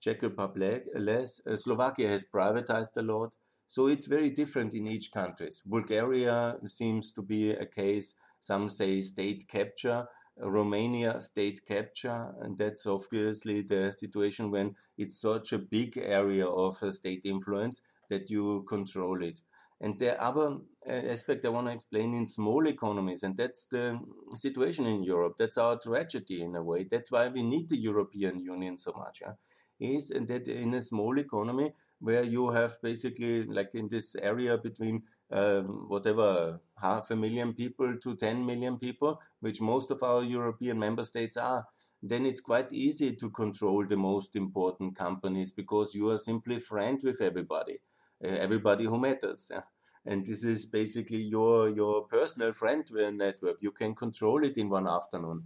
Czech 0.00 0.22
Republic 0.22 0.86
less. 0.94 1.40
Uh, 1.46 1.56
Slovakia 1.56 2.08
has 2.08 2.24
privatized 2.24 2.96
a 2.96 3.02
lot. 3.02 3.36
So 3.66 3.86
it's 3.86 4.06
very 4.06 4.30
different 4.30 4.74
in 4.74 4.88
each 4.88 5.12
country. 5.12 5.50
Bulgaria 5.64 6.56
seems 6.66 7.12
to 7.12 7.22
be 7.22 7.50
a 7.50 7.66
case, 7.66 8.16
some 8.40 8.68
say 8.68 9.02
state 9.02 9.46
capture, 9.46 10.08
Romania 10.36 11.20
state 11.20 11.66
capture, 11.66 12.34
and 12.40 12.56
that's 12.56 12.86
obviously 12.86 13.62
the 13.62 13.92
situation 13.92 14.50
when 14.50 14.74
it's 14.96 15.20
such 15.20 15.52
a 15.52 15.58
big 15.58 15.98
area 15.98 16.46
of 16.46 16.82
uh, 16.82 16.90
state 16.90 17.24
influence 17.24 17.82
that 18.10 18.30
you 18.30 18.64
control 18.68 19.22
it. 19.22 19.40
And 19.80 19.98
the 19.98 20.22
other 20.22 20.58
uh, 20.86 20.92
aspect 20.92 21.46
I 21.46 21.48
want 21.48 21.68
to 21.68 21.72
explain 21.72 22.12
in 22.12 22.26
small 22.26 22.66
economies, 22.66 23.22
and 23.22 23.36
that's 23.36 23.66
the 23.66 23.98
situation 24.34 24.86
in 24.86 25.02
Europe. 25.02 25.36
That's 25.38 25.56
our 25.56 25.78
tragedy 25.78 26.42
in 26.42 26.54
a 26.54 26.62
way. 26.62 26.84
That's 26.84 27.10
why 27.10 27.28
we 27.28 27.42
need 27.42 27.70
the 27.70 27.78
European 27.78 28.40
Union 28.40 28.76
so 28.76 28.92
much. 28.92 29.22
Yeah? 29.22 29.32
is 29.80 30.08
that 30.08 30.46
in 30.46 30.74
a 30.74 30.82
small 30.82 31.18
economy 31.18 31.72
where 32.00 32.22
you 32.22 32.50
have 32.50 32.76
basically 32.82 33.44
like 33.44 33.70
in 33.74 33.88
this 33.88 34.14
area 34.16 34.56
between 34.58 35.02
um, 35.30 35.86
whatever 35.88 36.60
half 36.80 37.10
a 37.10 37.16
million 37.16 37.52
people 37.54 37.96
to 37.98 38.16
10 38.16 38.44
million 38.44 38.78
people, 38.78 39.20
which 39.40 39.60
most 39.60 39.90
of 39.90 40.02
our 40.02 40.22
European 40.22 40.78
member 40.78 41.04
states 41.04 41.36
are, 41.36 41.66
then 42.02 42.24
it's 42.24 42.40
quite 42.40 42.72
easy 42.72 43.14
to 43.16 43.30
control 43.30 43.86
the 43.86 43.96
most 43.96 44.34
important 44.34 44.96
companies 44.96 45.50
because 45.50 45.94
you 45.94 46.08
are 46.08 46.18
simply 46.18 46.58
friend 46.58 47.00
with 47.04 47.20
everybody, 47.20 47.78
everybody 48.22 48.84
who 48.84 48.98
matters. 48.98 49.50
Yeah? 49.50 49.62
And 50.04 50.26
this 50.26 50.44
is 50.44 50.66
basically 50.66 51.22
your 51.22 51.68
your 51.68 52.06
personal 52.06 52.52
friend 52.52 52.84
uh, 52.98 53.10
network. 53.10 53.56
You 53.60 53.72
can 53.72 53.94
control 53.94 54.44
it 54.44 54.56
in 54.56 54.68
one 54.68 54.88
afternoon. 54.88 55.44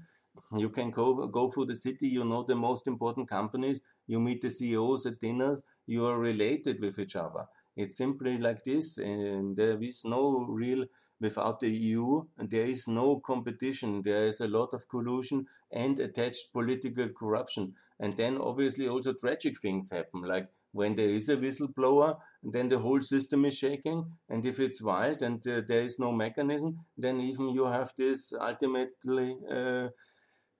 You 0.56 0.70
can 0.70 0.90
go 0.90 1.26
go 1.26 1.48
through 1.48 1.66
the 1.66 1.76
city. 1.76 2.08
You 2.08 2.24
know 2.24 2.42
the 2.42 2.56
most 2.56 2.86
important 2.86 3.28
companies 3.28 3.80
you 4.06 4.20
meet 4.20 4.42
the 4.42 4.50
CEOs 4.50 5.06
at 5.06 5.20
dinners, 5.20 5.62
you 5.86 6.06
are 6.06 6.18
related 6.18 6.80
with 6.80 6.98
each 6.98 7.16
other. 7.16 7.46
It's 7.76 7.96
simply 7.96 8.38
like 8.38 8.62
this, 8.64 8.98
and 8.98 9.56
there 9.56 9.82
is 9.82 10.04
no 10.04 10.44
real 10.48 10.84
without 11.20 11.60
the 11.60 11.70
EU, 11.70 12.22
and 12.38 12.50
there 12.50 12.66
is 12.66 12.86
no 12.86 13.18
competition. 13.20 14.02
There 14.02 14.26
is 14.26 14.40
a 14.40 14.48
lot 14.48 14.74
of 14.74 14.88
collusion 14.88 15.46
and 15.70 15.98
attached 15.98 16.52
political 16.52 17.08
corruption. 17.08 17.74
And 17.98 18.16
then 18.16 18.36
obviously 18.38 18.88
also 18.88 19.12
tragic 19.14 19.58
things 19.58 19.90
happen, 19.90 20.22
like 20.22 20.48
when 20.74 20.96
there 20.96 21.08
is 21.08 21.28
a 21.28 21.36
whistleblower, 21.36 22.18
then 22.42 22.68
the 22.68 22.78
whole 22.78 23.00
system 23.00 23.44
is 23.44 23.56
shaking. 23.56 24.04
And 24.28 24.44
if 24.44 24.58
it's 24.58 24.82
wild 24.82 25.22
and 25.22 25.40
uh, 25.46 25.62
there 25.66 25.82
is 25.82 25.98
no 26.00 26.10
mechanism, 26.12 26.80
then 26.98 27.20
even 27.20 27.50
you 27.50 27.66
have 27.66 27.92
this 27.96 28.32
ultimately 28.38 29.36
uh, 29.48 29.88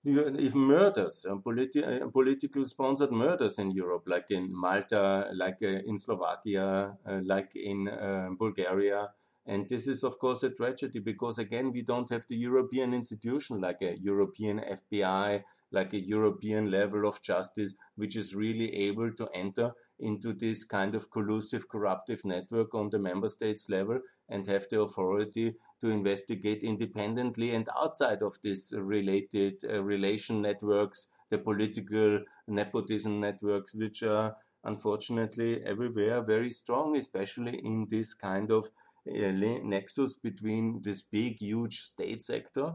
even 0.05 0.59
murders, 0.59 1.25
uh, 1.29 1.35
politi 1.35 1.81
uh, 1.83 2.07
political 2.09 2.65
sponsored 2.65 3.11
murders 3.11 3.57
in 3.59 3.71
Europe, 3.71 4.03
like 4.05 4.29
in 4.29 4.49
Malta, 4.51 5.29
like 5.33 5.61
uh, 5.63 5.81
in 5.85 5.97
Slovakia, 5.97 6.95
uh, 7.05 7.19
like 7.25 7.55
in 7.55 7.89
Bulgaria. 8.37 9.09
And 9.47 9.69
this 9.69 9.87
is, 9.87 10.03
of 10.03 10.17
course, 10.17 10.43
a 10.43 10.49
tragedy 10.49 10.99
because, 10.99 11.37
again, 11.37 11.71
we 11.71 11.83
don't 11.83 12.09
have 12.09 12.25
the 12.27 12.35
European 12.35 12.93
institution 12.93 13.61
like 13.61 13.81
a 13.81 13.97
European 13.99 14.59
FBI, 14.59 15.43
like 15.71 15.93
a 15.93 15.99
European 15.99 16.71
level 16.71 17.07
of 17.07 17.21
justice, 17.21 17.73
which 17.95 18.15
is 18.15 18.35
really 18.35 18.73
able 18.73 19.11
to 19.13 19.29
enter 19.33 19.73
into 19.99 20.33
this 20.33 20.63
kind 20.63 20.95
of 20.95 21.09
collusive, 21.09 21.69
corruptive 21.69 22.25
network 22.25 22.73
on 22.73 22.89
the 22.89 22.99
member 22.99 23.29
states 23.29 23.69
level 23.69 23.99
and 24.29 24.47
have 24.47 24.67
the 24.69 24.79
authority 24.81 25.53
to 25.79 25.89
investigate 25.89 26.63
independently 26.63 27.53
and 27.53 27.69
outside 27.77 28.21
of 28.21 28.37
these 28.43 28.73
related 28.75 29.61
uh, 29.63 29.83
relation 29.83 30.41
networks, 30.41 31.07
the 31.29 31.37
political 31.37 32.19
nepotism 32.47 33.19
networks, 33.19 33.73
which 33.73 34.03
are 34.03 34.35
unfortunately 34.63 35.63
everywhere 35.63 36.21
very 36.21 36.51
strong, 36.51 36.97
especially 36.97 37.59
in 37.63 37.87
this 37.89 38.13
kind 38.13 38.51
of 38.51 38.69
nexus 39.05 40.15
between 40.15 40.81
this 40.81 41.01
big, 41.01 41.39
huge 41.39 41.79
state 41.81 42.21
sector 42.21 42.73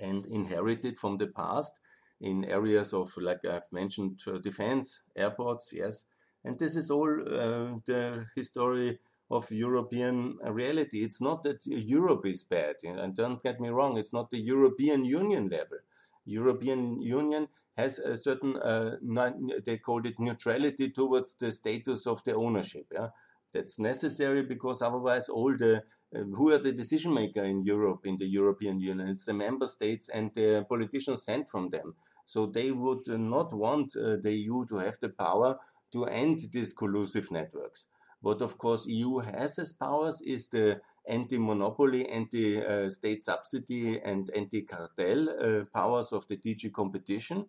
and 0.00 0.26
inherited 0.26 0.98
from 0.98 1.18
the 1.18 1.26
past 1.26 1.80
in 2.20 2.44
areas 2.44 2.92
of, 2.92 3.16
like 3.16 3.44
I've 3.44 3.70
mentioned, 3.72 4.20
uh, 4.26 4.38
defense, 4.38 5.02
airports, 5.16 5.72
yes. 5.72 6.04
And 6.44 6.58
this 6.58 6.76
is 6.76 6.90
all 6.90 7.08
uh, 7.08 7.78
the 7.86 8.26
history 8.34 8.98
of 9.30 9.50
European 9.50 10.38
reality. 10.42 11.02
It's 11.02 11.20
not 11.20 11.42
that 11.44 11.64
Europe 11.64 12.26
is 12.26 12.44
bad, 12.44 12.76
and 12.82 13.14
don't 13.14 13.42
get 13.42 13.60
me 13.60 13.68
wrong, 13.68 13.96
it's 13.96 14.12
not 14.12 14.30
the 14.30 14.40
European 14.40 15.04
Union 15.04 15.48
level. 15.48 15.78
European 16.24 17.00
Union 17.00 17.48
has 17.76 17.98
a 17.98 18.16
certain, 18.16 18.56
uh, 18.56 18.96
they 19.64 19.78
called 19.78 20.06
it 20.06 20.18
neutrality 20.18 20.90
towards 20.90 21.34
the 21.36 21.52
status 21.52 22.06
of 22.06 22.22
the 22.24 22.34
ownership. 22.34 22.86
Yeah? 22.92 23.08
That's 23.52 23.78
necessary 23.78 24.42
because 24.42 24.82
otherwise 24.82 25.28
all 25.28 25.56
the 25.56 25.82
um, 26.14 26.32
who 26.34 26.52
are 26.52 26.58
the 26.58 26.72
decision 26.72 27.14
maker 27.14 27.42
in 27.42 27.62
Europe, 27.62 28.04
in 28.04 28.16
the 28.16 28.26
European 28.26 28.80
Union? 28.80 29.08
It's 29.08 29.26
the 29.26 29.34
member 29.34 29.66
states 29.66 30.08
and 30.08 30.32
the 30.34 30.66
politicians 30.68 31.24
sent 31.24 31.48
from 31.48 31.70
them. 31.70 31.94
So 32.24 32.46
they 32.46 32.72
would 32.72 33.06
not 33.06 33.52
want 33.52 33.96
uh, 33.96 34.16
the 34.16 34.32
EU 34.32 34.66
to 34.66 34.76
have 34.76 34.98
the 35.00 35.08
power 35.08 35.58
to 35.92 36.04
end 36.04 36.40
these 36.52 36.72
collusive 36.72 37.30
networks. 37.30 37.86
What 38.20 38.42
of 38.42 38.58
course 38.58 38.86
EU 38.86 39.18
has 39.18 39.58
as 39.58 39.72
powers 39.72 40.20
is 40.20 40.48
the 40.48 40.80
anti-monopoly, 41.08 42.08
anti-state 42.08 43.22
subsidy, 43.22 43.98
and 44.00 44.30
anti-cartel 44.34 45.30
uh, 45.30 45.64
powers 45.72 46.12
of 46.12 46.26
the 46.28 46.36
DG 46.36 46.72
competition. 46.72 47.46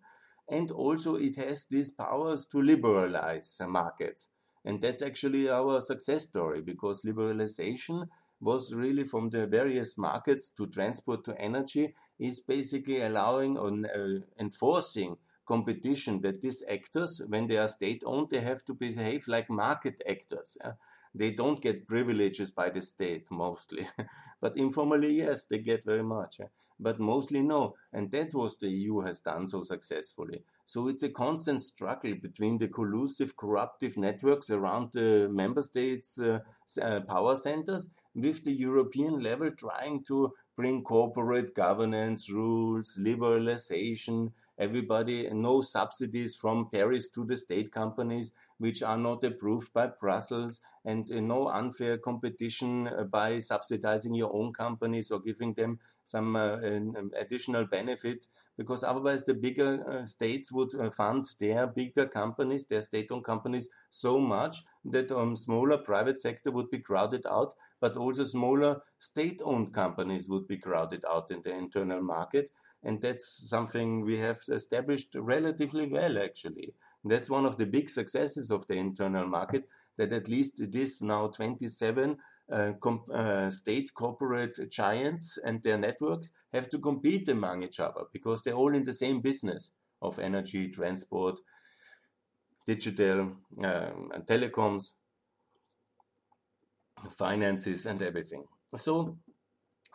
And 0.48 0.70
also 0.70 1.16
it 1.16 1.36
has 1.36 1.66
these 1.66 1.90
powers 1.90 2.46
to 2.46 2.60
liberalize 2.60 3.60
markets. 3.66 4.28
And 4.64 4.80
that's 4.80 5.02
actually 5.02 5.48
our 5.48 5.80
success 5.80 6.24
story 6.24 6.62
because 6.62 7.02
liberalization 7.02 8.08
was 8.40 8.74
really 8.74 9.04
from 9.04 9.30
the 9.30 9.46
various 9.46 9.96
markets 9.96 10.50
to 10.56 10.66
transport 10.66 11.24
to 11.24 11.40
energy 11.40 11.94
is 12.18 12.40
basically 12.40 13.00
allowing 13.00 13.56
on 13.56 13.86
uh, 13.86 14.20
enforcing 14.38 15.16
competition 15.46 16.20
that 16.20 16.40
these 16.40 16.62
actors 16.68 17.20
when 17.28 17.46
they 17.46 17.56
are 17.56 17.68
state 17.68 18.02
owned 18.06 18.30
they 18.30 18.40
have 18.40 18.64
to 18.64 18.74
behave 18.74 19.26
like 19.26 19.50
market 19.50 20.00
actors 20.08 20.56
yeah? 20.64 20.72
They 21.14 21.30
don't 21.30 21.60
get 21.60 21.86
privileges 21.86 22.50
by 22.50 22.70
the 22.70 22.82
state 22.82 23.26
mostly. 23.30 23.86
But 24.40 24.56
informally 24.56 25.12
yes 25.12 25.44
they 25.44 25.58
get 25.58 25.84
very 25.84 26.02
much 26.02 26.38
yeah? 26.40 26.46
but 26.80 26.98
mostly 26.98 27.42
no. 27.42 27.74
And 27.92 28.10
that 28.10 28.34
was 28.34 28.56
the 28.56 28.68
eu 28.68 29.00
has 29.02 29.20
done 29.20 29.46
so 29.46 29.62
successfully. 29.62 30.42
So 30.66 30.88
it's 30.88 31.04
a 31.04 31.10
constant 31.10 31.62
struggle 31.62 32.14
between 32.20 32.58
the 32.58 32.68
collusive 32.68 33.36
corruptive 33.36 33.96
networks 33.96 34.50
around 34.50 34.92
the 34.92 35.28
member 35.30 35.62
states 35.62 36.18
uh, 36.18 36.40
uh, 36.80 37.00
power 37.02 37.36
centers 37.36 37.90
with 38.14 38.44
the 38.44 38.52
european 38.52 39.20
level 39.20 39.50
trying 39.50 40.02
to 40.04 40.32
bring 40.56 40.82
corporate 40.82 41.54
governance 41.54 42.30
rules 42.30 42.98
liberalization 43.00 44.30
everybody 44.58 45.28
no 45.30 45.60
subsidies 45.60 46.36
from 46.36 46.68
paris 46.70 47.08
to 47.08 47.24
the 47.24 47.36
state 47.36 47.72
companies 47.72 48.32
which 48.62 48.80
are 48.80 48.96
not 48.96 49.24
approved 49.24 49.72
by 49.72 49.88
Brussels, 49.88 50.60
and 50.84 51.10
uh, 51.10 51.18
no 51.18 51.48
unfair 51.48 51.98
competition 51.98 52.86
uh, 52.86 53.02
by 53.02 53.40
subsidizing 53.40 54.14
your 54.14 54.32
own 54.32 54.52
companies 54.52 55.10
or 55.10 55.18
giving 55.18 55.52
them 55.54 55.80
some 56.04 56.36
uh, 56.36 56.58
additional 57.18 57.66
benefits, 57.66 58.28
because 58.56 58.84
otherwise 58.84 59.24
the 59.24 59.34
bigger 59.34 60.02
states 60.04 60.52
would 60.52 60.72
fund 60.94 61.24
their 61.40 61.66
bigger 61.66 62.06
companies, 62.06 62.66
their 62.66 62.82
state-owned 62.82 63.24
companies, 63.24 63.68
so 63.90 64.20
much 64.20 64.62
that 64.84 65.10
um, 65.10 65.34
smaller 65.34 65.78
private 65.78 66.20
sector 66.20 66.52
would 66.52 66.70
be 66.70 66.78
crowded 66.78 67.26
out, 67.26 67.54
but 67.80 67.96
also 67.96 68.22
smaller 68.22 68.80
state-owned 68.98 69.72
companies 69.72 70.28
would 70.28 70.41
be 70.46 70.58
crowded 70.58 71.04
out 71.08 71.30
in 71.30 71.42
the 71.42 71.52
internal 71.52 72.02
market. 72.02 72.50
And 72.82 73.00
that's 73.00 73.48
something 73.48 74.04
we 74.04 74.18
have 74.18 74.38
established 74.50 75.14
relatively 75.14 75.86
well, 75.86 76.18
actually. 76.18 76.74
That's 77.04 77.30
one 77.30 77.46
of 77.46 77.56
the 77.56 77.66
big 77.66 77.88
successes 77.90 78.50
of 78.50 78.66
the 78.66 78.74
internal 78.74 79.26
market, 79.26 79.68
that 79.98 80.12
at 80.12 80.28
least 80.28 80.60
it 80.60 80.74
is 80.74 81.02
now 81.02 81.28
27 81.28 82.16
uh, 82.50 82.72
uh, 83.12 83.50
state 83.50 83.94
corporate 83.94 84.58
giants 84.70 85.38
and 85.44 85.62
their 85.62 85.78
networks 85.78 86.30
have 86.52 86.68
to 86.68 86.78
compete 86.78 87.28
among 87.28 87.62
each 87.62 87.80
other 87.80 88.02
because 88.12 88.42
they're 88.42 88.54
all 88.54 88.74
in 88.74 88.84
the 88.84 88.92
same 88.92 89.20
business 89.20 89.70
of 90.02 90.18
energy, 90.18 90.68
transport, 90.68 91.40
digital, 92.66 93.20
um, 93.64 94.10
and 94.12 94.26
telecoms, 94.26 94.92
finances, 97.10 97.86
and 97.86 98.02
everything. 98.02 98.44
So, 98.76 99.16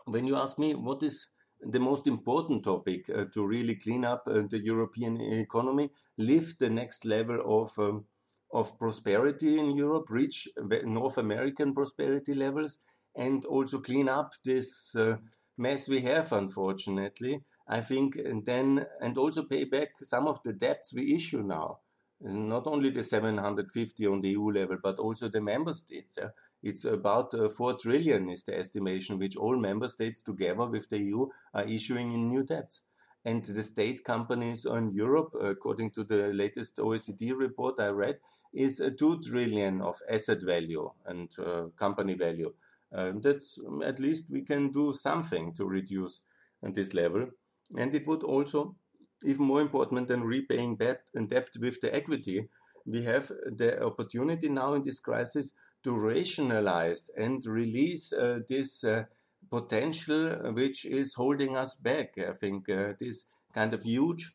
when 0.07 0.25
you 0.25 0.35
ask 0.35 0.57
me 0.57 0.73
what 0.73 1.03
is 1.03 1.27
the 1.61 1.79
most 1.79 2.07
important 2.07 2.63
topic 2.63 3.09
uh, 3.09 3.25
to 3.33 3.45
really 3.45 3.75
clean 3.75 4.05
up 4.05 4.23
uh, 4.27 4.43
the 4.49 4.59
European 4.63 5.19
economy, 5.21 5.89
lift 6.17 6.59
the 6.59 6.69
next 6.69 7.05
level 7.05 7.41
of 7.61 7.77
um, 7.79 8.05
of 8.53 8.79
prosperity 8.79 9.59
in 9.59 9.75
Europe, 9.75 10.09
reach 10.09 10.47
North 10.85 11.17
American 11.17 11.73
prosperity 11.73 12.33
levels, 12.33 12.79
and 13.13 13.43
also 13.43 13.79
clean 13.79 14.07
up 14.07 14.31
this 14.45 14.95
uh, 14.95 15.17
mess 15.57 15.89
we 15.89 15.99
have, 16.01 16.31
unfortunately. 16.31 17.43
I 17.67 17.81
think, 17.81 18.15
and 18.15 18.45
then 18.45 18.85
and 19.01 19.17
also 19.17 19.43
pay 19.43 19.65
back 19.65 19.89
some 20.01 20.27
of 20.27 20.41
the 20.43 20.53
debts 20.53 20.93
we 20.93 21.13
issue 21.13 21.43
now. 21.43 21.79
Not 22.21 22.65
only 22.65 22.89
the 22.89 23.03
750 23.03 24.07
on 24.07 24.21
the 24.21 24.29
EU 24.29 24.49
level, 24.49 24.77
but 24.81 24.97
also 24.97 25.27
the 25.27 25.41
member 25.41 25.73
states. 25.73 26.17
Yeah? 26.19 26.29
It's 26.63 26.85
about 26.85 27.33
uh, 27.33 27.49
4 27.49 27.77
trillion 27.77 28.29
is 28.29 28.43
the 28.43 28.57
estimation 28.57 29.19
which 29.19 29.35
all 29.35 29.57
member 29.57 29.87
states 29.87 30.21
together 30.21 30.65
with 30.65 30.89
the 30.89 30.99
EU 30.99 31.27
are 31.53 31.65
issuing 31.65 32.13
in 32.13 32.29
new 32.29 32.43
debts. 32.43 32.81
And 33.25 33.43
the 33.43 33.63
state 33.63 34.03
companies 34.03 34.65
in 34.65 34.91
Europe, 34.91 35.33
according 35.39 35.91
to 35.91 36.03
the 36.03 36.33
latest 36.33 36.77
OECD 36.77 37.37
report 37.37 37.75
I 37.79 37.89
read, 37.89 38.19
is 38.53 38.81
uh, 38.81 38.89
2 38.97 39.21
trillion 39.21 39.81
of 39.81 40.01
asset 40.09 40.41
value 40.41 40.89
and 41.05 41.29
uh, 41.37 41.65
company 41.75 42.15
value. 42.15 42.53
Um, 42.93 43.21
that's 43.21 43.59
um, 43.67 43.83
at 43.83 43.99
least 43.99 44.31
we 44.31 44.41
can 44.41 44.71
do 44.71 44.93
something 44.93 45.53
to 45.55 45.65
reduce 45.65 46.21
this 46.63 46.93
level. 46.93 47.27
And 47.77 47.93
it 47.93 48.07
would 48.07 48.23
also, 48.23 48.75
even 49.23 49.45
more 49.45 49.61
important 49.61 50.07
than 50.07 50.23
repaying 50.23 50.77
debt 50.77 51.01
and 51.13 51.29
debt 51.29 51.49
with 51.59 51.81
the 51.81 51.93
equity, 51.93 52.47
we 52.85 53.03
have 53.03 53.27
the 53.45 53.83
opportunity 53.83 54.47
now 54.47 54.73
in 54.73 54.81
this 54.81 54.99
crisis 54.99 55.53
to 55.87 55.97
rationalize 55.97 57.09
and 57.15 57.45
release 57.45 58.11
uh, 58.11 58.39
this 58.49 58.83
uh, 58.83 59.03
potential 59.49 60.51
which 60.51 60.83
is 60.83 61.13
holding 61.13 61.55
us 61.55 61.75
back. 61.75 62.17
I 62.17 62.33
think 62.33 62.67
uh, 62.69 62.91
this 62.99 63.23
kind 63.53 63.73
of 63.73 63.83
huge 63.83 64.33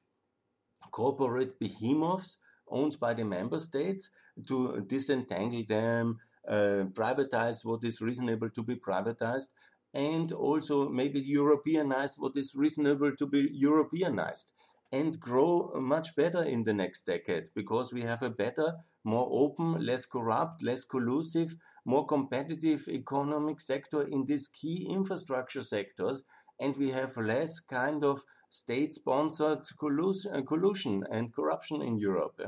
corporate 0.91 1.59
behemoths 1.59 2.39
owned 2.69 2.99
by 2.99 3.13
the 3.13 3.25
member 3.25 3.61
states 3.61 4.09
to 4.49 4.81
disentangle 4.89 5.65
them, 5.69 6.21
uh, 6.49 6.85
privatize 6.95 7.67
what 7.67 7.85
is 7.85 8.01
reasonable 8.01 8.49
to 8.49 8.63
be 8.63 8.77
privatized, 8.77 9.49
and 9.93 10.33
also 10.33 10.89
maybe 10.89 11.21
Europeanize 11.23 12.19
what 12.19 12.35
is 12.35 12.55
reasonable 12.55 13.15
to 13.15 13.27
be 13.27 13.51
Europeanized 13.53 14.53
and 14.93 15.19
grow 15.19 15.73
much 15.81 16.15
better 16.15 16.43
in 16.43 16.65
the 16.65 16.75
next 16.75 17.07
decade 17.07 17.49
because 17.55 17.93
we 17.93 18.03
have 18.03 18.23
a 18.23 18.29
better, 18.29 18.75
more 19.05 19.27
open, 19.31 19.85
less 19.85 20.05
corrupt, 20.05 20.63
less 20.63 20.85
collusive, 20.85 21.57
more 21.87 22.07
competitive 22.07 22.87
economic 22.89 23.59
sector 23.59 24.03
in 24.03 24.27
these 24.27 24.49
key 24.49 24.87
infrastructure 24.91 25.63
sectors, 25.63 26.25
and 26.61 26.77
we 26.77 26.91
have 26.91 27.17
less 27.17 27.59
kind 27.59 28.05
of 28.05 28.23
state 28.51 28.93
sponsored 28.93 29.61
uh, 29.61 30.43
collusion 30.43 31.05
and 31.11 31.35
corruption 31.35 31.81
in 31.81 31.99
Europe. 31.99 32.41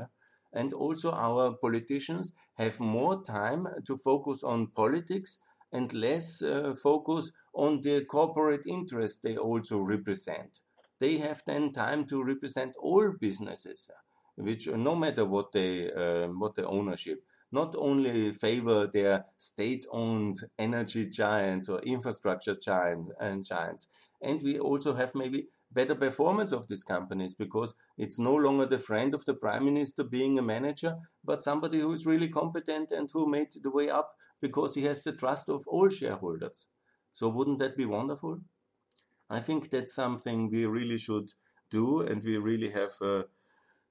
And 0.53 0.71
also, 0.71 1.11
our 1.11 1.53
politicians 1.53 2.31
have 2.53 2.79
more 2.79 3.23
time 3.23 3.67
to 3.85 3.97
focus 3.97 4.43
on 4.43 4.67
politics 4.67 5.39
and 5.73 5.91
less 5.93 6.41
uh, 6.43 6.75
focus 6.75 7.31
on 7.53 7.81
the 7.81 8.05
corporate 8.05 8.65
interests 8.67 9.19
they 9.21 9.35
also 9.35 9.79
represent 9.79 10.59
they 10.99 11.17
have 11.17 11.43
then 11.45 11.71
time 11.71 12.05
to 12.05 12.23
represent 12.23 12.75
all 12.79 13.11
businesses, 13.19 13.89
which 14.35 14.67
no 14.67 14.95
matter 14.95 15.25
what 15.25 15.51
they 15.51 15.91
uh, 15.91 16.27
what 16.27 16.55
the 16.55 16.65
ownership, 16.67 17.19
not 17.51 17.75
only 17.77 18.33
favor 18.33 18.87
their 18.87 19.25
state-owned 19.37 20.37
energy 20.57 21.07
giants 21.07 21.69
or 21.69 21.79
infrastructure 21.81 22.55
giant 22.55 23.09
and 23.19 23.45
giants, 23.45 23.87
and 24.21 24.41
we 24.41 24.59
also 24.59 24.93
have 24.95 25.13
maybe 25.15 25.47
better 25.71 25.95
performance 25.95 26.51
of 26.53 26.67
these 26.67 26.83
companies 26.83 27.35
because 27.35 27.73
it's 27.97 28.17
no 28.17 28.33
longer 28.33 28.65
the 28.65 28.79
friend 28.79 29.13
of 29.13 29.25
the 29.25 29.33
prime 29.33 29.65
minister 29.65 30.03
being 30.03 30.39
a 30.39 30.41
manager, 30.41 30.95
but 31.23 31.43
somebody 31.43 31.79
who 31.79 31.91
is 31.91 32.05
really 32.05 32.29
competent 32.29 32.91
and 32.91 33.09
who 33.11 33.27
made 33.27 33.49
the 33.61 33.69
way 33.69 33.89
up 33.89 34.15
because 34.41 34.75
he 34.75 34.83
has 34.83 35.03
the 35.03 35.11
trust 35.11 35.49
of 35.49 35.67
all 35.67 35.89
shareholders. 35.89 36.67
So 37.13 37.29
wouldn't 37.29 37.59
that 37.59 37.77
be 37.77 37.85
wonderful? 37.85 38.39
I 39.29 39.39
think 39.39 39.69
that's 39.69 39.93
something 39.93 40.49
we 40.49 40.65
really 40.65 40.97
should 40.97 41.31
do, 41.71 42.01
and 42.01 42.23
we 42.23 42.37
really 42.37 42.69
have 42.69 42.93
a, 43.01 43.25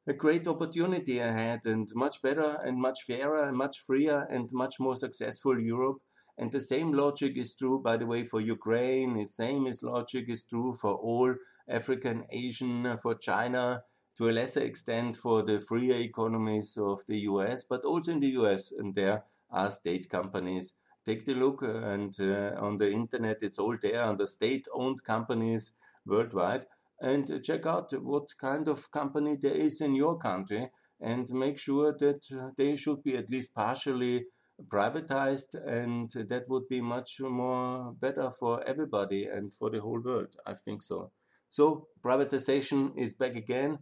a 0.07 0.12
great 0.12 0.47
opportunity 0.47 1.18
ahead, 1.18 1.66
and 1.66 1.88
much 1.94 2.23
better, 2.23 2.59
and 2.64 2.79
much 2.79 3.03
fairer, 3.03 3.42
and 3.42 3.57
much 3.57 3.81
freer, 3.81 4.27
and 4.31 4.49
much 4.53 4.79
more 4.79 4.97
successful 4.97 5.59
Europe. 5.59 5.99
And 6.38 6.51
the 6.51 6.61
same 6.61 6.92
logic 6.92 7.37
is 7.37 7.55
true, 7.55 7.81
by 7.81 7.97
the 7.97 8.07
way, 8.07 8.25
for 8.25 8.40
Ukraine. 8.40 9.14
The 9.14 9.27
same 9.27 9.66
is 9.66 9.83
logic 9.83 10.29
is 10.29 10.44
true 10.44 10.75
for 10.75 10.94
all 10.94 11.35
African, 11.68 12.25
Asian, 12.31 12.97
for 12.99 13.14
China, 13.14 13.83
to 14.16 14.29
a 14.29 14.33
lesser 14.33 14.62
extent 14.62 15.16
for 15.16 15.42
the 15.42 15.61
freer 15.61 15.97
economies 15.97 16.77
of 16.77 17.05
the 17.07 17.18
US, 17.31 17.64
but 17.64 17.85
also 17.85 18.12
in 18.12 18.20
the 18.20 18.35
US, 18.42 18.73
and 18.73 18.95
there 18.95 19.24
are 19.51 19.70
state 19.70 20.09
companies 20.09 20.74
take 21.05 21.24
the 21.24 21.34
look 21.34 21.62
and 21.62 22.14
uh, 22.20 22.55
on 22.59 22.76
the 22.76 22.90
internet 22.90 23.38
it's 23.42 23.59
all 23.59 23.76
there 23.80 24.02
on 24.02 24.16
the 24.16 24.26
state-owned 24.26 25.02
companies 25.05 25.72
worldwide. 26.07 26.66
And 27.00 27.42
check 27.42 27.66
out 27.66 27.92
what 28.02 28.36
kind 28.38 28.68
of 28.68 28.90
company 28.90 29.36
there 29.36 29.52
is 29.52 29.80
in 29.80 29.94
your 29.94 30.16
country 30.16 30.70
and 31.00 31.28
make 31.32 31.59
sure 31.59 31.94
that 31.98 32.52
they 32.57 32.76
should 32.76 33.02
be 33.02 33.16
at 33.16 33.30
least 33.30 33.55
partially 33.55 34.26
privatized 34.68 35.55
and 35.66 36.11
that 36.11 36.48
would 36.48 36.68
be 36.68 36.80
much 36.80 37.20
more 37.20 37.92
better 38.00 38.30
for 38.30 38.62
everybody 38.66 39.26
and 39.26 39.52
for 39.52 39.70
the 39.70 39.80
whole 39.80 40.00
world 40.00 40.36
i 40.46 40.55
think 40.55 40.82
so. 40.82 41.11
So 41.50 41.88
privatization 42.05 42.96
is 42.96 43.14
back 43.14 43.36
again. 43.36 43.78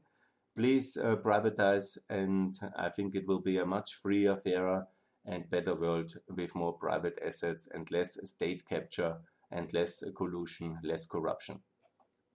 Please 0.57 0.97
uh, 0.97 1.17
privatize 1.17 1.99
and 2.09 2.55
i 2.77 2.89
think 2.89 3.15
it 3.15 3.27
will 3.27 3.41
be 3.41 3.59
a 3.59 3.67
much 3.67 3.95
freer 3.95 4.37
fairer 4.37 4.87
and 5.25 5.49
better 5.51 5.75
world 5.75 6.13
with 6.29 6.55
more 6.55 6.73
private 6.73 7.19
assets 7.25 7.69
and 7.73 7.91
less 7.91 8.19
state 8.29 8.65
capture 8.69 9.17
and 9.51 9.73
less 9.73 10.03
collusion, 10.17 10.79
less 10.83 11.07
corruption. 11.07 11.61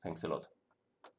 Thanks 0.04 0.24
a 0.24 0.30
lot. 0.30 0.48